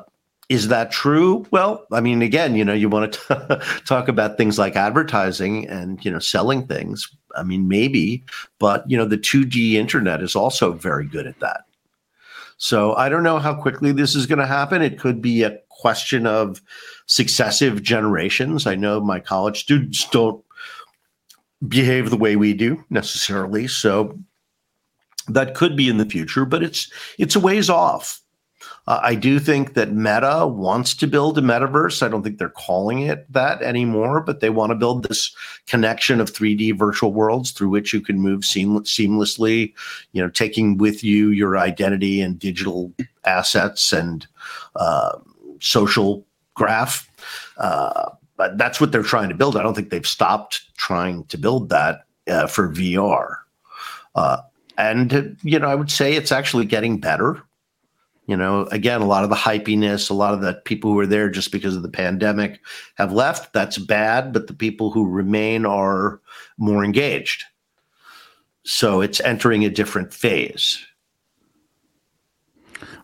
is 0.49 0.69
that 0.69 0.91
true? 0.91 1.47
Well, 1.51 1.87
I 1.91 2.01
mean, 2.01 2.21
again, 2.21 2.55
you 2.55 2.65
know, 2.65 2.75
you 2.75 2.89
want 2.89 3.15
to 3.15 3.83
talk 3.87 4.09
about 4.09 4.37
things 4.37 4.59
like 4.59 4.77
advertising 4.77 5.67
and, 5.69 6.05
you 6.05 6.11
know, 6.11 6.19
selling 6.19 6.67
things. 6.67 7.11
I 7.35 7.43
mean, 7.43 7.67
maybe, 7.67 8.23
but, 8.59 8.89
you 8.89 8.97
know, 8.97 9.07
the 9.07 9.19
2D 9.19 9.73
internet 9.73 10.23
is 10.23 10.37
also 10.37 10.73
very 10.73 11.07
good 11.07 11.27
at 11.27 11.41
that. 11.41 11.63
So 12.59 12.95
I 12.95 13.09
don't 13.09 13.23
know 13.23 13.39
how 13.39 13.55
quickly 13.55 13.91
this 13.91 14.15
is 14.15 14.27
going 14.27 14.39
to 14.39 14.47
happen. 14.47 14.83
It 14.83 14.99
could 14.99 15.21
be 15.21 15.43
a 15.43 15.59
question 15.71 16.27
of 16.27 16.63
successive 17.07 17.83
generations. 17.83 18.67
I 18.67 18.75
know 18.75 19.01
my 19.01 19.21
college 19.21 19.61
students 19.61 20.09
don't 20.11 20.45
behave 21.67 22.11
the 22.11 22.17
way 22.17 22.37
we 22.37 22.53
do 22.53 22.85
necessarily. 22.91 23.67
So 23.67 24.19
that 25.29 25.55
could 25.55 25.77
be 25.77 25.89
in 25.89 25.97
the 25.97 26.05
future, 26.05 26.45
but 26.45 26.63
it's 26.63 26.91
it's 27.19 27.35
a 27.35 27.41
ways 27.41 27.71
off. 27.71 28.21
Uh, 28.87 29.01
I 29.03 29.15
do 29.15 29.39
think 29.39 29.75
that 29.75 29.93
Meta 29.93 30.47
wants 30.47 30.95
to 30.95 31.07
build 31.07 31.39
a 31.39 31.41
metaverse. 31.41 32.03
I 32.03 32.09
don't 32.09 32.23
think 32.23 32.39
they're 32.39 32.51
calling 32.51 33.01
it 33.01 33.31
that 33.33 33.63
anymore, 33.63 34.21
but 34.21 34.41
they 34.41 34.51
want 34.51 34.71
to 34.71 34.77
build 34.77 35.05
this 35.05 35.35
connection 35.67 36.21
of 36.21 36.33
3D 36.33 36.77
virtual 36.77 37.13
worlds 37.13 37.53
through 37.53 37.71
which 37.71 37.95
you 37.95 38.01
can 38.01 38.21
move 38.21 38.45
seam- 38.45 38.85
seamlessly, 38.85 39.73
you 40.13 40.23
know, 40.23 40.29
taking 40.29 40.77
with 40.77 41.03
you 41.03 41.31
your 41.31 41.57
identity 41.57 42.21
and 42.21 42.39
digital 42.39 42.93
assets 43.25 43.93
and 43.93 44.27
uh, 44.77 45.19
social 45.61 46.27
graph. 46.53 47.11
Uh, 47.57 48.11
but 48.37 48.59
that's 48.59 48.81
what 48.81 48.93
they're 48.93 49.03
trying 49.03 49.29
to 49.31 49.35
build. 49.35 49.57
I 49.57 49.63
don't 49.63 49.75
think 49.75 49.91
they've 49.91 50.07
stopped 50.07 50.63
trying 50.77 51.25
to 51.27 51.39
build 51.39 51.71
that 51.71 52.05
uh, 52.29 52.47
for 52.47 52.69
VR. 52.69 53.37
Uh, 54.15 54.39
and, 54.77 55.37
you 55.43 55.59
know, 55.59 55.69
I 55.69 55.75
would 55.75 55.91
say 55.91 56.15
it's 56.15 56.33
actually 56.33 56.67
getting 56.67 56.99
better. 56.99 57.43
You 58.27 58.37
know, 58.39 58.63
again, 58.73 59.03
a 59.03 59.07
lot 59.07 59.23
of 59.25 59.29
the 59.31 59.37
hypiness, 59.37 60.09
a 60.09 60.15
lot 60.15 60.33
of 60.33 60.41
the 60.41 60.55
people 60.65 60.91
who 60.93 60.99
are 60.99 61.07
there 61.07 61.29
just 61.29 61.53
because 61.53 61.77
of 61.77 61.83
the 61.83 61.91
pandemic 61.91 62.61
have 62.95 63.13
left. 63.13 63.53
That's 63.53 63.77
bad, 63.77 64.33
but 64.33 64.47
the 64.47 64.55
people 64.55 64.91
who 64.91 65.07
remain 65.07 65.67
are 65.67 66.21
more 66.57 66.83
engaged. 66.85 67.45
So 68.63 69.03
it's 69.03 69.21
entering 69.21 69.65
a 69.67 69.71
different 69.71 70.15
phase. 70.15 70.83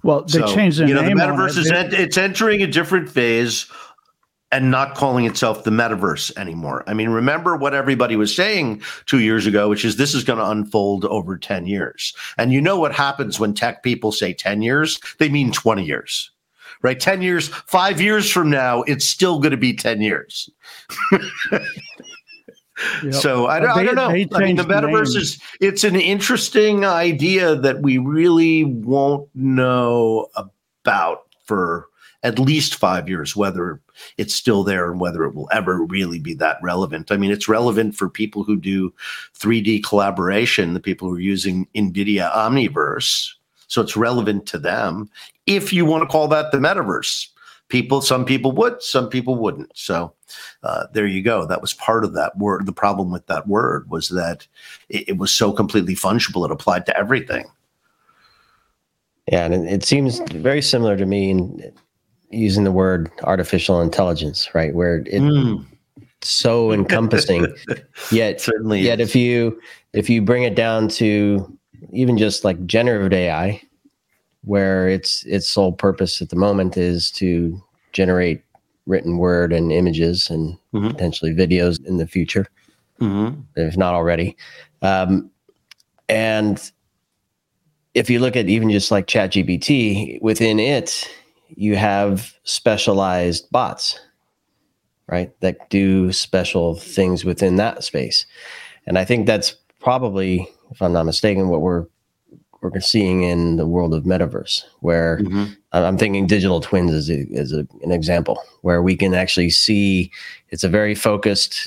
Well, 0.03 0.23
they 0.25 0.39
So, 0.39 0.55
changed 0.55 0.79
the 0.79 0.89
you 0.89 0.95
know, 0.95 1.03
the 1.03 1.11
metaverse 1.11 1.51
it. 1.51 1.59
is 1.59 1.69
They- 1.69 1.77
en- 1.77 1.95
it's 1.95 2.17
entering 2.17 2.63
a 2.63 2.67
different 2.67 3.09
phase 3.11 3.67
and 4.53 4.71
not 4.71 4.95
calling 4.95 5.25
itself 5.27 5.65
the 5.65 5.71
metaverse 5.71 6.37
anymore. 6.37 6.83
I 6.87 6.95
mean, 6.95 7.11
remember 7.11 7.57
what 7.57 7.75
everybody 7.75 8.17
was 8.17 8.35
saying 8.35 8.83
two 9.07 9.21
years 9.21 9.47
ago, 9.47 9.69
which 9.69 9.85
is 9.85 9.97
this 9.97 10.15
is 10.15 10.25
going 10.25 10.39
to 10.39 10.51
unfold 10.51 11.05
over 11.05 11.37
10 11.39 11.67
years. 11.67 12.15
And 12.37 12.53
you 12.53 12.61
know 12.61 12.79
what 12.79 12.93
happens 12.95 13.39
when 13.39 13.55
tech 13.55 13.83
people 13.83 14.13
say 14.13 14.33
10 14.33 14.63
years? 14.63 15.01
They 15.19 15.29
mean 15.29 15.53
20 15.53 15.85
years. 15.85 16.31
Right? 16.83 16.99
10 16.99 17.21
years, 17.21 17.49
five 17.49 18.01
years 18.01 18.31
from 18.31 18.49
now, 18.49 18.83
it's 18.83 19.07
still 19.07 19.39
going 19.39 19.51
to 19.51 19.59
be 19.59 19.75
10 19.75 20.01
years. 20.01 20.49
Yep. 23.03 23.13
So 23.15 23.47
I 23.47 23.61
don't, 23.61 23.71
I 23.71 23.83
don't 23.83 23.95
know. 23.95 24.09
I 24.09 24.15
mean, 24.15 24.57
the 24.57 24.63
metaverse 24.63 25.15
is 25.15 25.39
it's 25.61 25.85
an 25.85 25.97
interesting 25.97 26.85
idea 26.85 27.55
that 27.57 27.83
we 27.83 27.99
really 27.99 28.65
won't 28.65 29.29
know 29.35 30.29
about 30.35 31.25
for 31.45 31.89
at 32.23 32.39
least 32.39 32.75
five 32.75 33.09
years, 33.09 33.35
whether 33.35 33.81
it's 34.19 34.35
still 34.35 34.63
there 34.63 34.91
and 34.91 35.01
whether 35.01 35.25
it 35.25 35.35
will 35.35 35.49
ever 35.53 35.85
really 35.85 36.19
be 36.19 36.35
that 36.35 36.59
relevant. 36.63 37.11
I 37.11 37.17
mean, 37.17 37.31
it's 37.31 37.49
relevant 37.49 37.97
for 37.97 38.09
people 38.09 38.45
who 38.45 38.57
do 38.57 38.93
3D 39.39 39.83
collaboration, 39.85 40.75
the 40.75 40.81
people 40.81 41.09
who 41.09 41.15
are 41.15 41.21
using 41.21 41.67
NVIDIA 41.75 42.31
Omniverse. 42.33 43.31
So 43.69 43.81
it's 43.81 43.97
relevant 43.97 44.47
to 44.47 44.59
them. 44.59 45.09
If 45.47 45.73
you 45.73 45.85
want 45.85 46.03
to 46.03 46.09
call 46.09 46.29
that 46.29 46.53
the 46.53 46.59
metaverse, 46.59 47.29
people, 47.69 48.03
some 48.03 48.25
people 48.25 48.53
would, 48.53 48.83
some 48.83 49.09
people 49.09 49.37
wouldn't. 49.37 49.71
So 49.75 50.13
uh, 50.63 50.89
there 50.93 51.07
you 51.07 51.23
go. 51.23 51.47
That 51.47 51.63
was 51.63 51.73
part 51.73 52.05
of 52.05 52.13
that 52.15 52.37
word. 52.37 52.67
The 52.67 52.73
problem 52.73 53.11
with 53.11 53.27
that 53.29 53.49
word 53.49 53.89
was 53.89 54.09
that 54.11 54.47
it, 54.89 55.11
it 55.11 55.17
was 55.19 55.33
so 55.33 55.53
completely 55.53 55.95
fungible; 55.95 56.45
it 56.45 56.51
applied 56.51 56.85
to 56.87 56.97
everything. 56.97 57.47
Yeah, 59.31 59.45
and 59.45 59.69
it, 59.69 59.85
seems 59.85 60.19
very 60.33 60.61
similar 60.61 60.97
to 60.97 61.07
me 61.07 61.31
using 62.31 62.65
the 62.65 62.73
word 62.73 63.11
artificial 63.25 63.81
intelligence, 63.81 64.49
right? 64.55 64.75
Where 64.75 65.03
it's 65.07 65.25
Mm, 65.25 65.67
so 66.23 66.73
encompassing, 66.73 67.47
yet 68.13 68.41
certainly, 68.41 68.81
yet 68.81 69.01
is. 69.01 69.11
if 69.11 69.17
you 69.17 69.61
if 69.93 70.09
you 70.09 70.23
bring 70.23 70.45
it 70.45 70.55
down 70.55 70.89
to 70.89 71.57
even 71.93 72.17
just 72.19 72.45
like 72.45 72.65
generative 72.67 73.13
AI, 73.13 73.61
where 74.45 74.89
its 74.89 75.25
its 75.25 75.49
sole 75.49 75.73
purpose 75.73 76.23
at 76.23 76.29
the 76.29 76.37
moment 76.37 76.77
is 76.77 77.11
to 77.13 77.61
generate 77.93 78.43
written 78.87 79.19
word 79.19 79.53
and 79.53 79.73
images 79.73 80.31
and 80.31 80.57
Mhm. 80.73 80.91
potentially 80.93 81.33
videos 81.35 81.85
in 81.87 81.97
the 81.99 82.07
future, 82.07 82.47
Mhm. 83.01 83.43
if 83.57 83.77
not 83.77 83.95
already. 83.95 84.37
Um, 84.83 85.31
and 86.09 86.61
if 87.95 88.09
you 88.09 88.21
look 88.21 88.37
at 88.37 88.49
even 88.49 88.71
just 88.71 88.91
like 88.91 89.07
ChatGPT, 89.07 90.21
within 90.23 90.59
it, 90.61 91.09
you 91.57 91.77
have 91.77 92.35
specialized 92.45 93.51
bots, 93.51 93.99
right? 95.09 95.33
That 95.41 95.69
do 95.71 96.13
special 96.13 96.75
things 96.75 97.25
within 97.25 97.57
that 97.57 97.85
space. 97.85 98.27
And 98.87 98.99
I 98.99 99.05
think 99.05 99.27
that's 99.27 99.55
probably, 99.81 100.49
if 100.71 100.81
I'm 100.83 100.93
not 100.93 101.05
mistaken, 101.07 101.49
what 101.49 101.61
we're 101.61 101.87
we're 102.63 102.79
seeing 102.79 103.23
in 103.23 103.57
the 103.57 103.67
world 103.67 103.95
of 103.95 104.05
metaverse, 104.05 104.63
where 104.81 105.17
Mhm. 105.23 105.57
I- 105.73 105.83
I'm 105.83 105.97
thinking 105.97 106.27
digital 106.27 106.61
twins 106.61 106.91
is 106.91 107.09
a, 107.09 107.27
as 107.35 107.53
a, 107.55 107.67
an 107.83 107.91
example, 107.91 108.39
where 108.61 108.83
we 108.83 108.97
can 108.97 109.15
actually 109.15 109.49
see 109.49 110.11
it's 110.51 110.63
a 110.63 110.69
very 110.69 110.95
focused 110.95 111.67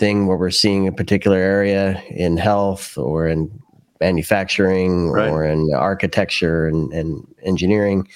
thing 0.00 0.26
where 0.26 0.36
we're 0.36 0.50
seeing 0.50 0.88
a 0.88 0.92
particular 0.92 1.36
area 1.38 2.02
in 2.10 2.36
health 2.38 2.98
or 2.98 3.28
in 3.28 3.52
manufacturing 4.00 5.10
Right. 5.10 5.28
or 5.30 5.44
in 5.44 5.72
architecture 5.72 6.66
and, 6.66 6.92
and 6.92 7.24
engineering. 7.44 8.08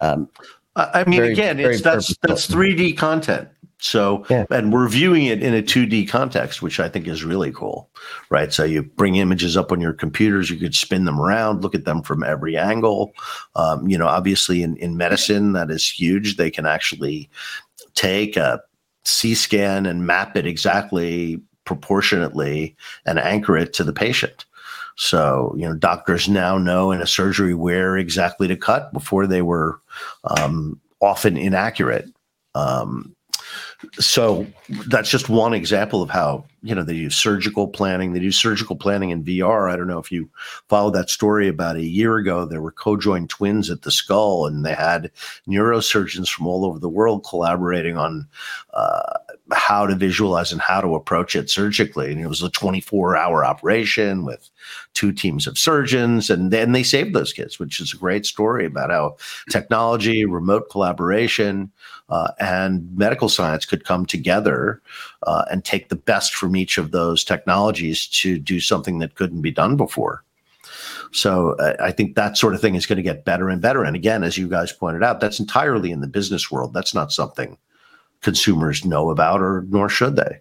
Um, 0.00 0.28
I 0.76 1.04
mean, 1.04 1.20
Very- 1.20 1.32
again, 1.32 1.56
very 1.56 1.74
it's 1.74 1.82
that's 1.82 2.16
that's 2.22 2.46
3D 2.46 2.96
content. 2.96 3.48
So, 3.80 4.24
Yeah. 4.28 4.44
and 4.50 4.72
we're 4.72 4.88
viewing 4.88 5.26
it 5.26 5.40
in 5.40 5.54
a 5.54 5.62
2D 5.62 6.08
context, 6.08 6.62
which 6.62 6.80
I 6.80 6.88
think 6.88 7.06
is 7.06 7.22
really 7.24 7.52
cool, 7.52 7.88
right? 8.28 8.52
So 8.52 8.64
you 8.64 8.82
bring 8.82 9.16
images 9.16 9.56
up 9.56 9.70
on 9.70 9.80
your 9.80 9.92
computers, 9.92 10.50
you 10.50 10.56
could 10.56 10.74
spin 10.74 11.04
them 11.04 11.20
around, 11.20 11.62
look 11.62 11.76
at 11.76 11.84
them 11.84 12.02
from 12.02 12.24
every 12.24 12.56
angle. 12.56 13.12
Um, 13.54 13.86
you 13.88 13.96
know, 13.96 14.08
obviously 14.08 14.64
in, 14.64 14.76
in 14.78 14.96
medicine, 14.96 15.52
that 15.52 15.70
is 15.70 15.88
huge. 15.88 16.36
They 16.36 16.50
can 16.50 16.66
actually 16.66 17.30
take 17.94 18.36
a 18.36 18.60
C 19.04 19.34
scan 19.34 19.86
and 19.86 20.06
map 20.06 20.36
it 20.36 20.44
exactly 20.46 21.40
proportionately 21.64 22.76
and 23.06 23.18
anchor 23.20 23.56
it 23.56 23.72
to 23.74 23.84
the 23.84 23.92
patient. 23.92 24.44
So, 24.98 25.54
you 25.56 25.64
know, 25.64 25.76
doctors 25.76 26.28
now 26.28 26.58
know 26.58 26.90
in 26.90 27.00
a 27.00 27.06
surgery 27.06 27.54
where 27.54 27.96
exactly 27.96 28.48
to 28.48 28.56
cut 28.56 28.92
before 28.92 29.28
they 29.28 29.42
were 29.42 29.80
um, 30.24 30.80
often 31.00 31.36
inaccurate. 31.36 32.06
Um, 32.56 33.14
so 34.00 34.44
that's 34.88 35.08
just 35.08 35.28
one 35.28 35.54
example 35.54 36.02
of 36.02 36.10
how 36.10 36.44
you 36.62 36.74
know 36.74 36.82
they 36.82 36.94
use 36.94 37.14
surgical 37.14 37.68
planning. 37.68 38.12
They 38.12 38.18
do 38.18 38.32
surgical 38.32 38.74
planning 38.74 39.10
in 39.10 39.22
VR. 39.22 39.70
I 39.70 39.76
don't 39.76 39.86
know 39.86 40.00
if 40.00 40.10
you 40.10 40.28
followed 40.68 40.94
that 40.94 41.10
story 41.10 41.46
about 41.46 41.76
a 41.76 41.84
year 41.84 42.16
ago. 42.16 42.44
There 42.44 42.60
were 42.60 42.72
co-joined 42.72 43.30
twins 43.30 43.70
at 43.70 43.82
the 43.82 43.92
skull, 43.92 44.46
and 44.46 44.66
they 44.66 44.74
had 44.74 45.12
neurosurgeons 45.48 46.28
from 46.28 46.48
all 46.48 46.64
over 46.64 46.80
the 46.80 46.88
world 46.88 47.24
collaborating 47.24 47.96
on 47.96 48.26
uh, 48.74 49.18
how 49.52 49.86
to 49.86 49.94
visualize 49.94 50.52
and 50.52 50.60
how 50.60 50.80
to 50.80 50.94
approach 50.94 51.34
it 51.34 51.48
surgically. 51.48 52.12
And 52.12 52.20
it 52.20 52.26
was 52.26 52.42
a 52.42 52.50
24-hour 52.50 53.44
operation 53.44 54.24
with 54.24 54.50
two 54.94 55.12
teams 55.12 55.46
of 55.46 55.58
surgeons, 55.58 56.28
and 56.28 56.50
then 56.50 56.72
they 56.72 56.82
saved 56.82 57.14
those 57.14 57.32
kids, 57.32 57.58
which 57.58 57.80
is 57.80 57.92
a 57.92 57.96
great 57.96 58.26
story 58.26 58.66
about 58.66 58.90
how 58.90 59.16
technology, 59.50 60.24
remote 60.24 60.68
collaboration, 60.70 61.70
uh, 62.10 62.32
and 62.38 62.96
medical 62.96 63.28
science 63.28 63.64
could 63.64 63.84
come 63.84 64.06
together 64.06 64.80
uh, 65.24 65.44
and 65.50 65.64
take 65.64 65.88
the 65.88 65.96
best 65.96 66.34
from 66.34 66.56
each 66.56 66.78
of 66.78 66.90
those 66.90 67.22
technologies 67.22 68.06
to 68.06 68.38
do 68.38 68.60
something 68.60 68.98
that 68.98 69.14
couldn't 69.14 69.42
be 69.42 69.50
done 69.50 69.76
before. 69.76 70.24
So 71.12 71.52
uh, 71.52 71.76
I 71.80 71.92
think 71.92 72.14
that 72.14 72.36
sort 72.36 72.54
of 72.54 72.60
thing 72.60 72.74
is 72.74 72.86
going 72.86 72.96
to 72.96 73.02
get 73.02 73.24
better 73.24 73.48
and 73.48 73.60
better. 73.62 73.84
And 73.84 73.96
again, 73.96 74.24
as 74.24 74.36
you 74.36 74.48
guys 74.48 74.72
pointed 74.72 75.02
out, 75.02 75.20
that's 75.20 75.40
entirely 75.40 75.90
in 75.90 76.00
the 76.00 76.06
business 76.06 76.50
world. 76.50 76.74
That's 76.74 76.94
not 76.94 77.12
something 77.12 77.56
consumers 78.22 78.84
know 78.84 79.10
about, 79.10 79.40
or 79.40 79.64
nor 79.68 79.88
should 79.88 80.16
they. 80.16 80.40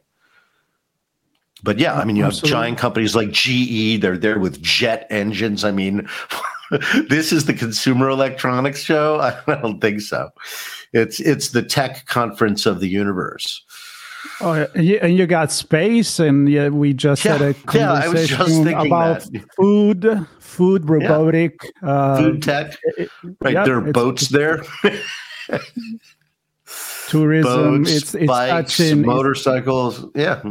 But 1.64 1.80
yeah, 1.80 1.94
I 1.96 2.06
mean, 2.06 2.16
you 2.16 2.24
have 2.24 2.34
Absolutely. 2.34 2.52
giant 2.52 2.78
companies 2.78 3.16
like 3.16 3.32
GE. 3.32 4.00
They're 4.02 4.18
there 4.18 4.40
with 4.40 4.62
jet 4.62 5.08
engines. 5.10 5.64
I 5.64 5.72
mean, 5.72 6.08
this 7.10 7.32
is 7.32 7.46
the 7.46 7.54
Consumer 7.54 8.10
Electronics 8.10 8.82
Show. 8.82 9.20
I 9.48 9.56
don't 9.56 9.80
think 9.82 10.02
so. 10.02 10.30
It's 10.94 11.20
it's 11.20 11.50
the 11.50 11.64
tech 11.64 12.06
conference 12.06 12.66
of 12.66 12.80
the 12.80 12.88
universe. 12.88 13.64
Oh, 14.42 14.68
yeah, 14.76 15.00
and 15.02 15.18
you, 15.18 15.26
got 15.26 15.52
space, 15.52 16.20
and 16.20 16.50
yeah, 16.50 16.70
we 16.70 16.94
just 16.94 17.24
had 17.24 17.40
Yeah, 17.42 17.48
a 17.48 17.78
yeah, 17.78 17.94
I 17.94 18.08
was 18.08 18.28
just 18.28 18.34
conversation 18.34 18.66
thinking 18.66 18.88
about 18.88 19.22
that. 19.22 19.46
food, 19.56 20.28
food, 20.40 20.90
robotic, 20.90 21.60
uh, 21.82 22.18
Food 22.18 22.44
tech, 22.44 22.78
right? 23.42 23.54
yeah, 23.54 23.64
there 23.64 23.78
are 23.78 23.92
boats 23.92 24.28
there, 24.28 24.64
tourism. 27.08 27.84
boats, 27.84 27.92
it's 27.92 28.16
it's 28.16 28.28
bikes, 28.28 28.78
touching, 28.78 29.00
it's- 29.00 29.06
motorcycles. 29.06 30.06
Yeah, 30.16 30.42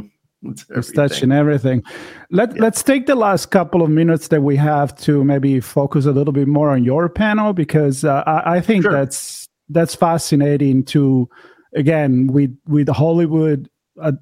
it's, 0.42 0.64
it's 0.70 0.92
touching 0.92 1.32
everything. 1.32 1.82
Let 2.30 2.58
Let's 2.58 2.82
take 2.82 3.06
the 3.06 3.14
last 3.14 3.46
couple 3.46 3.82
of 3.82 3.90
minutes 3.90 4.28
that 4.28 4.42
we 4.42 4.56
have 4.56 4.96
to 5.00 5.24
maybe 5.24 5.60
focus 5.60 6.06
a 6.06 6.12
little 6.12 6.32
bit 6.32 6.48
more 6.48 6.70
on 6.70 6.84
your 6.84 7.08
panel 7.08 7.52
because 7.52 8.04
uh, 8.04 8.22
I, 8.26 8.56
I 8.56 8.60
think 8.60 8.82
Sure. 8.84 8.92
that's 8.92 9.48
that's 9.68 9.94
fascinating. 9.94 10.84
To 10.86 11.28
again 11.74 12.28
with 12.28 12.56
with 12.66 12.88
Hollywood. 12.88 13.68
Uh, 14.00 14.12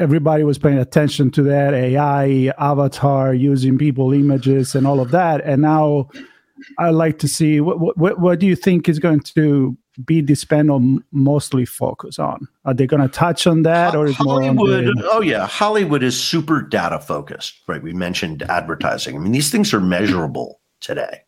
Everybody 0.00 0.44
was 0.44 0.58
paying 0.58 0.78
attention 0.78 1.28
to 1.32 1.42
that 1.42 1.74
AI 1.74 2.52
avatar 2.56 3.34
using 3.34 3.76
people 3.78 4.12
images 4.12 4.76
and 4.76 4.86
all 4.86 5.00
of 5.00 5.10
that, 5.10 5.40
and 5.44 5.60
now 5.60 6.08
I'd 6.78 6.90
like 6.90 7.18
to 7.18 7.26
see 7.26 7.60
what 7.60 7.98
what 7.98 8.20
what 8.20 8.38
do 8.38 8.46
you 8.46 8.54
think 8.54 8.88
is 8.88 9.00
going 9.00 9.18
to 9.34 9.76
be 10.04 10.20
this 10.20 10.44
panel 10.44 11.00
mostly 11.12 11.64
focus 11.64 12.18
on? 12.18 12.48
Are 12.64 12.74
they 12.74 12.86
going 12.86 13.02
to 13.02 13.08
touch 13.08 13.46
on 13.46 13.62
that, 13.62 13.94
or 13.94 14.06
is 14.06 14.16
Hollywood? 14.16 14.84
the, 14.84 15.08
Oh 15.12 15.20
yeah, 15.20 15.46
Hollywood 15.46 16.02
is 16.02 16.20
super 16.20 16.62
data 16.62 17.00
focused, 17.00 17.62
right? 17.66 17.82
We 17.82 17.92
mentioned 17.92 18.42
advertising. 18.44 19.16
I 19.16 19.18
mean, 19.18 19.32
these 19.32 19.50
things 19.50 19.72
are 19.74 19.80
measurable 19.80 20.60
today, 20.80 21.22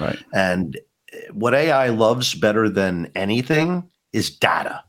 right? 0.00 0.18
and 0.32 0.78
what 1.32 1.54
AI 1.54 1.88
loves 1.88 2.34
better 2.34 2.68
than 2.68 3.10
anything 3.14 3.88
is 4.12 4.30
data. 4.30 4.82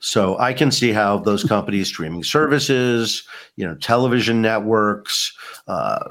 So 0.00 0.36
I 0.38 0.52
can 0.52 0.72
see 0.72 0.90
how 0.90 1.18
those 1.18 1.44
companies, 1.44 1.86
streaming 1.86 2.24
services, 2.24 3.22
you 3.54 3.64
know, 3.64 3.76
television 3.76 4.42
networks, 4.42 5.32
uh, 5.68 6.10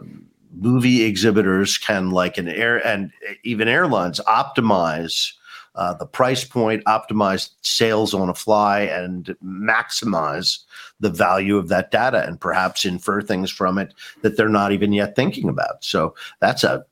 movie 0.53 1.03
exhibitors 1.03 1.77
can, 1.77 2.11
like 2.11 2.37
an 2.37 2.47
air 2.47 2.85
and 2.87 3.11
even 3.43 3.67
airlines, 3.67 4.21
optimize 4.27 5.33
uh, 5.75 5.93
the 5.93 6.05
price 6.05 6.43
point, 6.43 6.83
optimize 6.85 7.51
sales 7.61 8.13
on 8.13 8.29
a 8.29 8.33
fly, 8.33 8.81
and 8.81 9.35
maximize 9.43 10.59
the 10.99 11.09
value 11.09 11.57
of 11.57 11.69
that 11.69 11.91
data, 11.91 12.25
and 12.27 12.39
perhaps 12.39 12.85
infer 12.85 13.21
things 13.21 13.49
from 13.49 13.77
it 13.77 13.93
that 14.21 14.37
they're 14.37 14.49
not 14.49 14.71
even 14.71 14.93
yet 14.93 15.15
thinking 15.15 15.49
about. 15.49 15.83
So 15.83 16.13
that's 16.39 16.63
a 16.63 16.85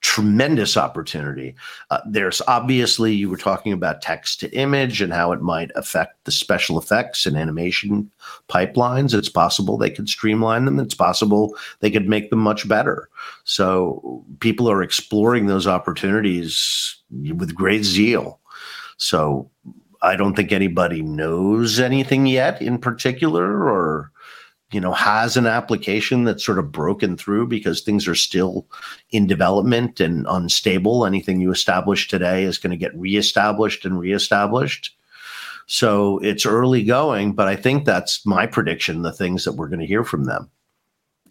tremendous 0.00 0.76
opportunity. 0.76 1.54
Uh, 1.90 2.00
there's 2.06 2.40
obviously, 2.46 3.12
you 3.12 3.28
were 3.28 3.36
talking 3.36 3.72
about 3.72 4.00
text 4.00 4.40
to 4.40 4.50
image 4.56 5.02
and 5.02 5.12
how 5.12 5.32
it 5.32 5.42
might 5.42 5.70
affect 5.74 6.24
the 6.24 6.30
special 6.30 6.78
effects 6.78 7.26
and 7.26 7.36
animation 7.36 8.10
pipelines. 8.48 9.12
It's 9.12 9.28
possible 9.28 9.76
they 9.76 9.90
could 9.90 10.08
streamline 10.08 10.64
them. 10.64 10.78
It's 10.78 10.94
possible 10.94 11.56
they 11.80 11.90
could 11.90 12.08
make 12.08 12.30
them 12.30 12.38
much 12.38 12.68
better. 12.68 13.08
So 13.44 14.24
people 14.40 14.70
are 14.70 14.82
exploring 14.82 15.46
those 15.46 15.66
opportunities 15.66 16.96
with 17.10 17.54
great 17.54 17.84
zeal. 17.84 18.38
So 18.98 19.50
I 20.02 20.14
don't 20.14 20.34
think 20.34 20.52
anybody 20.52 21.02
knows 21.02 21.80
anything 21.80 22.26
yet 22.26 22.62
in 22.62 22.78
particular 22.78 23.68
or 23.68 24.12
you 24.70 24.80
know 24.80 24.92
has 24.92 25.36
an 25.36 25.46
application 25.46 26.24
that's 26.24 26.44
sort 26.44 26.58
of 26.58 26.72
broken 26.72 27.16
through 27.16 27.46
because 27.46 27.80
things 27.80 28.06
are 28.06 28.14
still 28.14 28.66
in 29.10 29.26
development 29.26 30.00
and 30.00 30.26
unstable. 30.28 31.06
Anything 31.06 31.40
you 31.40 31.50
establish 31.50 32.08
today 32.08 32.44
is 32.44 32.58
going 32.58 32.70
to 32.70 32.76
get 32.76 32.96
reestablished 32.96 33.84
and 33.84 33.98
reestablished. 33.98 34.94
So 35.66 36.18
it's 36.18 36.46
early 36.46 36.82
going 36.82 37.32
but 37.32 37.48
i 37.48 37.56
think 37.56 37.84
that's 37.84 38.24
my 38.24 38.46
prediction 38.46 39.02
the 39.02 39.12
things 39.12 39.44
that 39.44 39.52
we're 39.52 39.68
going 39.68 39.80
to 39.80 39.86
hear 39.86 40.04
from 40.04 40.24
them. 40.24 40.50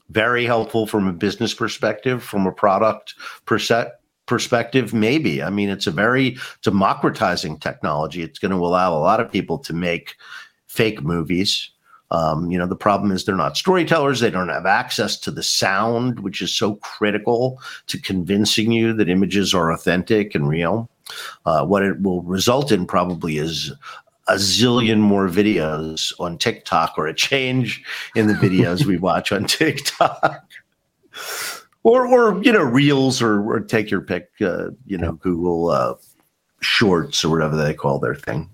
Very 0.10 0.46
helpful 0.46 0.88
from 0.88 1.08
a 1.08 1.14
business 1.14 1.54
perspective 1.54 2.24
from 2.24 2.48
a 2.48 2.52
product 2.52 3.14
perspective 3.46 4.94
maybe. 4.94 5.44
I 5.44 5.50
mean 5.50 5.70
it's 5.70 5.88
a 5.88 5.92
very 5.92 6.38
democratizing 6.64 7.60
technology. 7.60 8.24
It's 8.24 8.40
going 8.40 8.52
to 8.52 8.58
allow 8.58 8.94
a 8.94 9.00
lot 9.00 9.20
of 9.20 9.32
people 9.32 9.60
to 9.60 9.74
make 9.74 10.16
fake 10.68 11.02
movies 11.02 11.72
um, 12.12 12.50
you 12.50 12.58
know, 12.58 12.68
the 12.68 12.76
problem 12.76 13.12
is 13.12 13.26
they're 13.26 13.36
not 13.36 13.58
storytellers. 13.58 14.20
They 14.20 14.30
don't 14.30 14.50
have 14.50 14.66
access 14.66 15.18
to 15.20 15.32
the 15.32 15.44
sound, 15.44 16.22
which 16.22 16.42
is 16.42 16.56
so 16.56 16.76
critical 16.76 17.62
to 17.88 18.00
convincing 18.00 18.72
you 18.72 18.94
that 18.94 19.10
images 19.10 19.54
are 19.54 19.72
authentic 19.72 20.34
and 20.34 20.48
real. 20.48 20.90
Uh, 21.46 21.66
what 21.66 21.84
it 21.84 22.02
will 22.02 22.22
result 22.24 22.72
in 22.72 22.86
probably 22.86 23.38
is 23.38 23.74
a 24.28 24.36
zillion 24.36 25.00
more 25.00 25.28
videos 25.28 26.14
on 26.20 26.38
TikTok 26.38 26.94
or 26.98 27.08
a 27.08 27.14
change 27.14 27.84
in 28.16 28.28
the 28.28 28.34
videos 28.34 28.86
we 28.86 28.98
watch 28.98 29.32
on 29.32 29.46
TikTok. 29.46 30.44
or, 31.84 32.08
or 32.08 32.42
you 32.44 32.52
know, 32.52 32.64
reels 32.64 33.22
or, 33.22 33.42
or 33.50 33.60
take 33.62 33.90
your 33.90 34.02
pick, 34.02 34.30
uh, 34.42 34.70
you 34.86 34.98
know, 34.98 35.14
Google 35.14 35.70
uh, 35.70 35.96
Shorts 36.62 37.24
or 37.24 37.30
whatever 37.30 37.56
they 37.56 37.74
call 37.74 38.00
their 38.00 38.16
thing. 38.16 38.50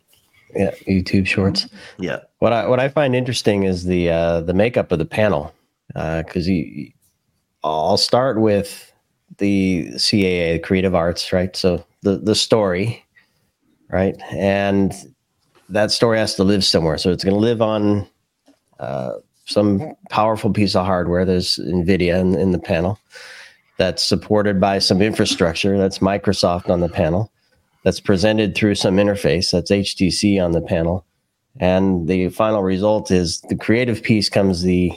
Yeah, 0.55 0.71
YouTube 0.87 1.27
Shorts. 1.27 1.67
Yeah. 1.97 2.19
What 2.39 2.53
I 2.53 2.67
what 2.67 2.79
I 2.79 2.89
find 2.89 3.15
interesting 3.15 3.63
is 3.63 3.85
the 3.85 4.09
uh, 4.09 4.41
the 4.41 4.53
makeup 4.53 4.91
of 4.91 4.99
the 4.99 5.05
panel 5.05 5.53
because 5.87 6.47
uh, 6.47 7.67
I'll 7.67 7.97
start 7.97 8.39
with 8.39 8.91
the 9.37 9.87
CAA, 9.95 10.61
Creative 10.63 10.93
Arts, 10.93 11.33
right? 11.33 11.55
So 11.55 11.83
the 12.01 12.17
the 12.17 12.35
story, 12.35 13.03
right, 13.89 14.15
and 14.31 14.93
that 15.69 15.91
story 15.91 16.17
has 16.19 16.35
to 16.35 16.43
live 16.43 16.63
somewhere. 16.63 16.97
So 16.97 17.11
it's 17.11 17.23
going 17.23 17.35
to 17.35 17.39
live 17.39 17.61
on 17.61 18.07
uh, 18.79 19.13
some 19.45 19.95
powerful 20.09 20.51
piece 20.51 20.75
of 20.75 20.85
hardware. 20.85 21.25
There's 21.25 21.57
NVIDIA 21.57 22.19
in, 22.19 22.35
in 22.35 22.51
the 22.51 22.59
panel 22.59 22.99
that's 23.77 24.03
supported 24.03 24.61
by 24.61 24.79
some 24.79 25.01
infrastructure. 25.01 25.77
That's 25.77 25.99
Microsoft 25.99 26.69
on 26.69 26.81
the 26.81 26.89
panel 26.89 27.32
that's 27.83 27.99
presented 27.99 28.55
through 28.55 28.75
some 28.75 28.97
interface 28.97 29.51
that's 29.51 29.71
HTC 29.71 30.43
on 30.43 30.51
the 30.51 30.61
panel. 30.61 31.05
And 31.59 32.07
the 32.07 32.29
final 32.29 32.63
result 32.63 33.11
is 33.11 33.41
the 33.41 33.55
creative 33.55 34.01
piece 34.01 34.29
comes 34.29 34.63
the 34.63 34.91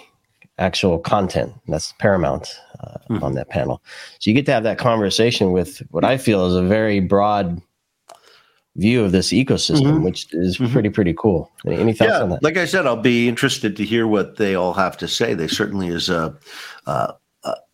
actual 0.59 0.99
content. 0.99 1.53
That's 1.69 1.93
Paramount 1.99 2.49
uh, 2.81 2.99
mm-hmm. 3.11 3.25
on 3.25 3.35
that 3.35 3.51
panel. 3.51 3.83
So 4.21 4.31
you 4.31 4.35
get 4.35 4.47
to 4.47 4.53
have 4.53 4.63
that 4.63 4.79
conversation 4.79 5.53
with 5.53 5.83
what 5.91 6.05
I 6.05 6.17
feel 6.17 6.47
is 6.47 6.55
a 6.55 6.63
very 6.63 7.01
broad 7.01 7.61
view 8.77 9.05
of 9.05 9.13
this 9.13 9.29
ecosystem, 9.29 9.83
mm-hmm. 9.83 10.03
which 10.03 10.33
is 10.33 10.59
mm-hmm. 10.59 10.73
pretty 10.73 10.91
pretty 10.91 11.15
cool. 11.15 11.51
Any, 11.67 11.77
any 11.77 11.93
thoughts 11.93 12.11
yeah, 12.11 12.23
on 12.23 12.31
that? 12.31 12.43
Like 12.43 12.57
I 12.57 12.67
said, 12.67 12.87
I'll 12.87 12.97
be 12.97 13.29
interested 13.29 13.77
to 13.77 13.85
hear 13.85 14.07
what 14.07 14.37
they 14.37 14.55
all 14.55 14.75
have 14.75 14.97
to 14.99 15.09
say. 15.09 15.35
They 15.35 15.49
certainly 15.49 15.89
is 15.89 16.09
a 16.09 16.35
a, 16.87 17.15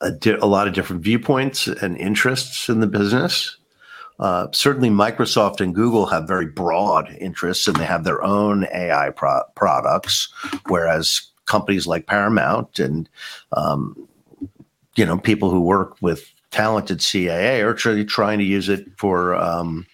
a, 0.01 0.11
di- 0.13 0.33
a 0.33 0.47
lot 0.47 0.69
of 0.69 0.75
different 0.75 1.03
viewpoints 1.03 1.67
and 1.67 1.97
interests 1.99 2.69
in 2.69 2.81
the 2.81 2.87
business. 2.87 3.57
Uh, 4.19 4.47
certainly, 4.53 4.91
Microsoft 4.91 5.61
and 5.61 5.75
Google 5.75 6.07
have 6.07 6.29
very 6.29 6.47
broad 6.47 7.15
interests 7.19 7.67
and 7.67 7.77
they 7.77 7.85
have 7.85 8.05
their 8.05 8.23
own 8.23 8.67
AI 8.73 9.11
pro- 9.11 9.43
products, 9.57 10.33
whereas 10.69 11.23
companies 11.47 11.87
like 11.87 12.07
Paramount 12.07 12.79
and 12.79 13.09
um, 13.53 13.97
you 14.97 15.05
know 15.05 15.19
people 15.19 15.51
who 15.51 15.61
work 15.61 15.97
with 16.01 16.33
talented 16.51 16.99
CAA 16.99 17.65
are 17.65 17.75
truly 17.75 18.05
trying 18.05 18.39
to 18.39 18.45
use 18.45 18.69
it 18.69 18.87
for 18.99 19.35
um, 19.35 19.87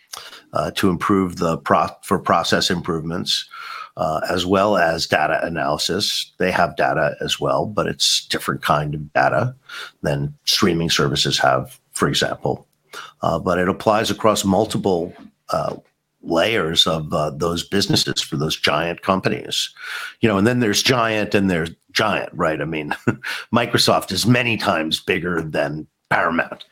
uh, 0.52 0.70
to 0.72 0.90
improve 0.90 1.36
the 1.36 1.56
pro- 1.58 1.88
for 2.02 2.18
process 2.18 2.70
improvements. 2.70 3.48
Uh, 3.96 4.20
as 4.30 4.46
well 4.46 4.76
as 4.76 5.08
data 5.08 5.44
analysis. 5.44 6.32
They 6.38 6.52
have 6.52 6.76
data 6.76 7.16
as 7.20 7.40
well, 7.40 7.66
but 7.66 7.88
it's 7.88 8.24
different 8.26 8.62
kind 8.62 8.94
of 8.94 9.12
data 9.12 9.56
than 10.02 10.32
streaming 10.44 10.88
services 10.88 11.36
have, 11.40 11.80
for 11.94 12.08
example 12.08 12.67
uh, 13.22 13.38
but 13.38 13.58
it 13.58 13.68
applies 13.68 14.10
across 14.10 14.44
multiple 14.44 15.12
uh, 15.50 15.76
layers 16.22 16.86
of 16.86 17.12
uh, 17.12 17.30
those 17.30 17.66
businesses 17.66 18.20
for 18.20 18.36
those 18.36 18.56
giant 18.56 19.02
companies. 19.02 19.70
You 20.20 20.28
know, 20.28 20.38
and 20.38 20.46
then 20.46 20.60
there's 20.60 20.82
giant 20.82 21.34
and 21.34 21.50
there's 21.50 21.70
giant, 21.92 22.30
right? 22.32 22.60
I 22.60 22.64
mean, 22.64 22.90
Microsoft 23.54 24.12
is 24.12 24.26
many 24.26 24.56
times 24.56 25.00
bigger 25.00 25.42
than 25.42 25.86
Paramount, 26.10 26.64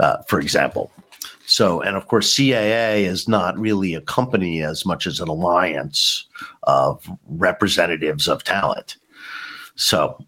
uh, 0.00 0.18
for 0.28 0.40
example. 0.40 0.90
So, 1.46 1.80
and 1.80 1.96
of 1.96 2.08
course, 2.08 2.34
CAA 2.34 3.04
is 3.04 3.28
not 3.28 3.56
really 3.58 3.94
a 3.94 4.00
company 4.00 4.62
as 4.62 4.84
much 4.84 5.06
as 5.06 5.20
an 5.20 5.28
alliance 5.28 6.26
of 6.64 7.08
representatives 7.28 8.26
of 8.26 8.42
talent. 8.42 8.96
So, 9.76 10.18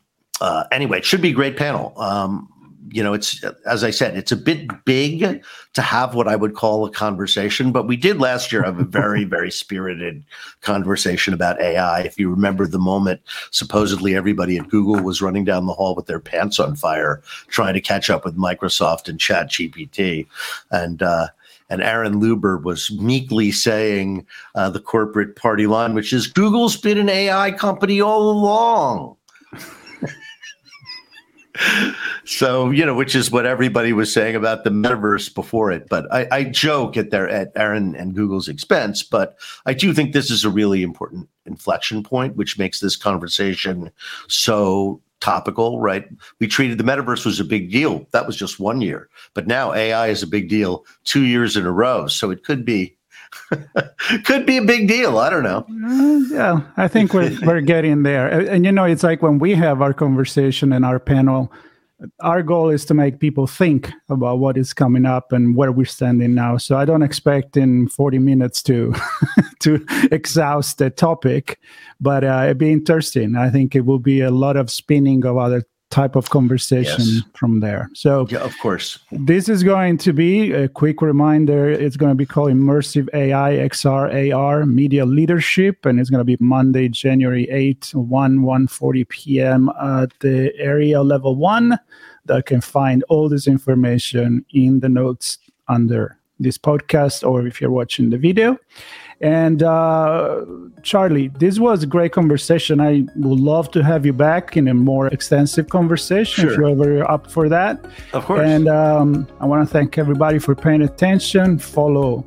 uh, 0.41 0.65
anyway, 0.71 0.99
it 0.99 1.05
should 1.05 1.23
be 1.23 1.31
a 1.31 1.35
great 1.35 1.57
panel. 1.57 1.93
Um, 1.97 2.49
you 2.91 3.03
know, 3.03 3.13
it's 3.13 3.43
as 3.67 3.85
I 3.85 3.91
said, 3.91 4.17
it's 4.17 4.33
a 4.33 4.37
bit 4.37 4.85
big 4.85 5.43
to 5.75 5.83
have 5.83 6.15
what 6.15 6.29
I 6.29 6.37
would 6.37 6.55
call 6.55 6.85
a 6.85 6.91
conversation, 6.91 7.73
but 7.73 7.87
we 7.87 7.97
did 7.97 8.19
last 8.21 8.53
year 8.53 8.63
have 8.63 8.79
a 8.79 8.85
very, 8.85 9.25
very 9.37 9.51
spirited 9.51 10.25
conversation 10.61 11.35
about 11.35 11.61
AI. 11.61 12.01
If 12.01 12.19
you 12.19 12.31
remember 12.31 12.67
the 12.67 12.79
moment, 12.79 13.21
supposedly 13.51 14.17
everybody 14.17 14.57
at 14.59 14.69
Google 14.69 15.03
was 15.03 15.23
running 15.23 15.45
down 15.45 15.67
the 15.67 15.75
hall 15.75 15.95
with 15.95 16.07
their 16.07 16.21
pants 16.21 16.59
on 16.59 16.77
fire, 16.77 17.23
trying 17.49 17.75
to 17.75 17.81
catch 17.81 18.11
up 18.11 18.25
with 18.25 18.37
Microsoft 18.37 19.09
and 19.09 19.21
Chat 19.21 19.51
GPT, 19.51 20.27
and 20.71 21.03
uh, 21.03 21.29
and 21.71 21.83
Aaron 21.83 22.15
Luber 22.21 22.63
was 22.63 22.91
meekly 22.93 23.53
saying 23.53 24.27
uh, 24.55 24.71
the 24.71 24.81
corporate 24.81 25.37
party 25.37 25.67
line, 25.67 25.95
which 25.95 26.15
is 26.15 26.27
Google's 26.27 26.79
been 26.79 26.97
an 26.97 27.11
AI 27.11 27.53
company 27.53 28.01
all 28.01 28.31
along 28.31 29.18
so 32.25 32.71
you 32.71 32.85
know, 32.85 32.95
which 32.95 33.15
is 33.15 33.31
what 33.31 33.47
everybody 33.47 33.93
was 33.93 34.13
saying 34.13 34.37
about 34.37 34.65
the 34.65 34.71
metaverse 34.71 35.35
before 35.35 35.71
it. 35.71 35.89
But 35.89 36.13
I, 36.13 36.27
I 36.31 36.45
joke 36.45 36.97
at 36.97 37.11
their 37.11 37.29
at 37.29 37.53
Aaron 37.57 37.95
and 37.97 38.15
Google's 38.15 38.49
expense, 38.49 39.03
but 39.03 39.39
I 39.67 39.75
do 39.75 39.93
think 39.93 40.13
this 40.13 40.31
is 40.31 40.45
a 40.45 40.51
really 40.51 40.83
important 40.83 41.29
inflection 41.47 42.03
point, 42.03 42.37
which 42.37 42.59
makes 42.59 42.81
this 42.81 42.97
conversation 42.97 43.91
so 44.29 45.01
topical, 45.21 45.81
right? 45.81 46.09
We 46.39 46.47
treated 46.47 46.79
the 46.79 46.85
metaverse 46.85 47.27
was 47.27 47.41
a 47.41 47.45
big 47.45 47.71
deal. 47.71 48.07
That 48.13 48.27
was 48.27 48.37
just 48.37 48.61
one 48.61 48.81
year. 48.81 49.09
But 49.35 49.47
now 49.47 49.73
AI 49.73 50.09
is 50.09 50.23
a 50.23 50.29
big 50.29 50.49
deal 50.49 50.85
two 51.05 51.25
years 51.25 51.57
in 51.57 51.67
a 51.67 51.73
row. 51.73 52.07
So 52.07 52.31
it 52.31 52.45
could 52.45 52.65
be 52.65 52.97
could 54.25 54.47
be 54.47 54.57
a 54.57 54.63
big 54.63 54.89
deal. 54.89 55.19
I 55.19 55.31
don't 55.31 55.43
know. 55.43 55.67
Uh, 55.69 56.35
yeah, 56.35 56.61
I 56.77 56.89
think 56.89 57.13
we're 57.13 57.37
we're 57.47 57.61
getting 57.61 58.03
there. 58.03 58.29
And, 58.29 58.49
and, 58.49 58.65
you 58.65 58.73
know, 58.73 58.85
it's 58.85 59.03
like 59.03 59.23
when 59.23 59.39
we 59.39 59.55
have 59.55 59.83
our 59.83 59.93
conversation 59.93 60.73
in 60.73 60.85
our 60.85 60.99
panel, 60.99 61.53
our 62.21 62.43
goal 62.43 62.71
is 62.71 62.85
to 62.87 62.95
make 62.95 63.19
people 63.19 63.47
think 63.47 63.91
about 64.09 64.39
what 64.39 64.57
is 64.57 64.73
coming 64.73 65.05
up 65.05 65.33
and 65.33 65.57
where 65.57 65.73
we're 65.73 65.85
standing 65.85 66.35
now. 66.35 66.57
So 66.57 66.77
I 66.77 66.85
don't 66.85 67.03
expect 67.03 67.57
in 67.57 67.89
40 67.89 68.19
minutes 68.19 68.63
to 68.65 68.95
to 69.61 69.85
exhaust 70.13 70.79
the 70.79 70.91
topic, 70.91 71.59
but 72.01 72.25
uh, 72.25 72.43
it'd 72.45 72.59
be 72.59 72.73
interesting. 72.73 73.37
I 73.37 73.51
think 73.51 73.75
it 73.75 73.85
will 73.85 73.99
be 73.99 74.21
a 74.21 74.31
lot 74.31 74.57
of 74.57 74.71
spinning 74.71 75.25
of 75.25 75.37
other 75.37 75.65
type 75.91 76.17
of 76.17 76.31
conversation 76.31 77.05
yes. 77.05 77.23
from 77.35 77.61
there. 77.61 77.89
So, 77.95 78.27
yeah, 78.31 78.39
of 78.39 78.57
course, 78.59 78.99
this 79.11 79.49
is 79.49 79.63
going 79.63 79.99
to 79.99 80.13
be 80.13 80.53
a 80.53 80.69
quick 80.69 81.01
reminder. 81.01 81.71
It's 81.71 81.97
going 81.97 82.11
to 82.11 82.17
be 82.17 82.27
called 82.27 82.51
Immersive 82.51 83.09
AI 83.15 83.53
XR 83.69 84.35
AR 84.35 84.67
Media 84.67 85.07
Leadership, 85.07 85.87
and 85.87 85.99
it's 85.99 86.11
going 86.11 86.21
to 86.21 86.25
be 86.25 86.37
Monday, 86.41 86.89
January 86.89 87.49
8, 87.51 87.93
1 87.95 88.43
1 88.43 88.67
40 88.67 89.05
p.m. 89.05 89.71
at 89.81 90.13
the 90.21 90.53
area 90.59 91.03
level 91.03 91.35
one. 91.35 91.79
That 92.27 92.45
can 92.45 92.61
find 92.61 93.03
all 93.09 93.31
this 93.31 93.47
information 93.47 94.45
in 94.53 94.81
the 94.81 94.89
notes 94.91 95.39
under 95.69 96.19
this 96.39 96.59
podcast 96.59 97.29
or 97.29 97.47
if 97.47 97.61
you're 97.61 97.71
watching 97.71 98.11
the 98.11 98.19
video. 98.19 98.59
And 99.21 99.63
uh, 99.65 100.45
Charlie, 100.83 101.29
this 101.29 101.59
was 101.59 101.83
a 101.83 101.87
great 101.87 102.13
conversation. 102.13 102.81
I 102.81 103.05
would 103.17 103.41
love 103.41 103.71
to 103.73 103.83
have 103.83 104.07
you 104.07 104.13
back 104.13 104.57
in 104.57 104.69
a 104.69 104.75
more 104.75 105.09
extensive 105.09 105.69
conversation 105.69 106.43
Sure. 106.45 106.53
if 106.53 106.59
you're 106.59 106.71
ever 106.71 107.11
up 107.11 107.31
for 107.31 107.49
that. 107.49 107.85
Of 108.13 108.25
course. 108.27 108.47
And 108.47 108.69
um, 108.69 109.27
I 109.41 109.47
want 109.47 109.67
to 109.69 109.73
thank 109.73 109.99
everybody 109.99 110.39
for 110.39 110.55
paying 110.55 110.83
attention. 110.83 111.59
Follow 111.59 112.25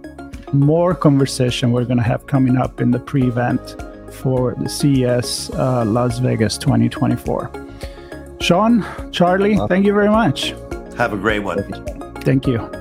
more 0.52 0.94
conversation 0.94 1.72
we're 1.72 1.86
going 1.86 1.98
to 1.98 2.04
have 2.04 2.28
coming 2.28 2.58
up 2.58 2.82
in 2.82 2.92
the 2.92 3.00
pre-event 3.00 3.76
for 4.12 4.54
the 4.60 4.68
CES 4.68 5.50
uh, 5.52 5.86
Las 5.86 6.20
Vegas 6.20 6.58
2024. 6.58 7.50
Sean, 8.42 8.84
Charlie, 9.12 9.58
thank 9.70 9.86
you 9.86 9.94
very 9.94 10.10
much. 10.10 10.54
Have 10.98 11.14
a 11.14 11.18
great 11.18 11.40
one. 11.40 11.64
Thank 12.22 12.48
you. 12.48 12.81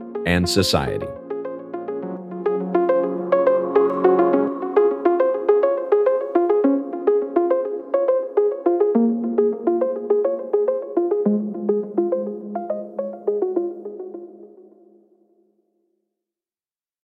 and 0.25 0.49
society. 0.49 1.07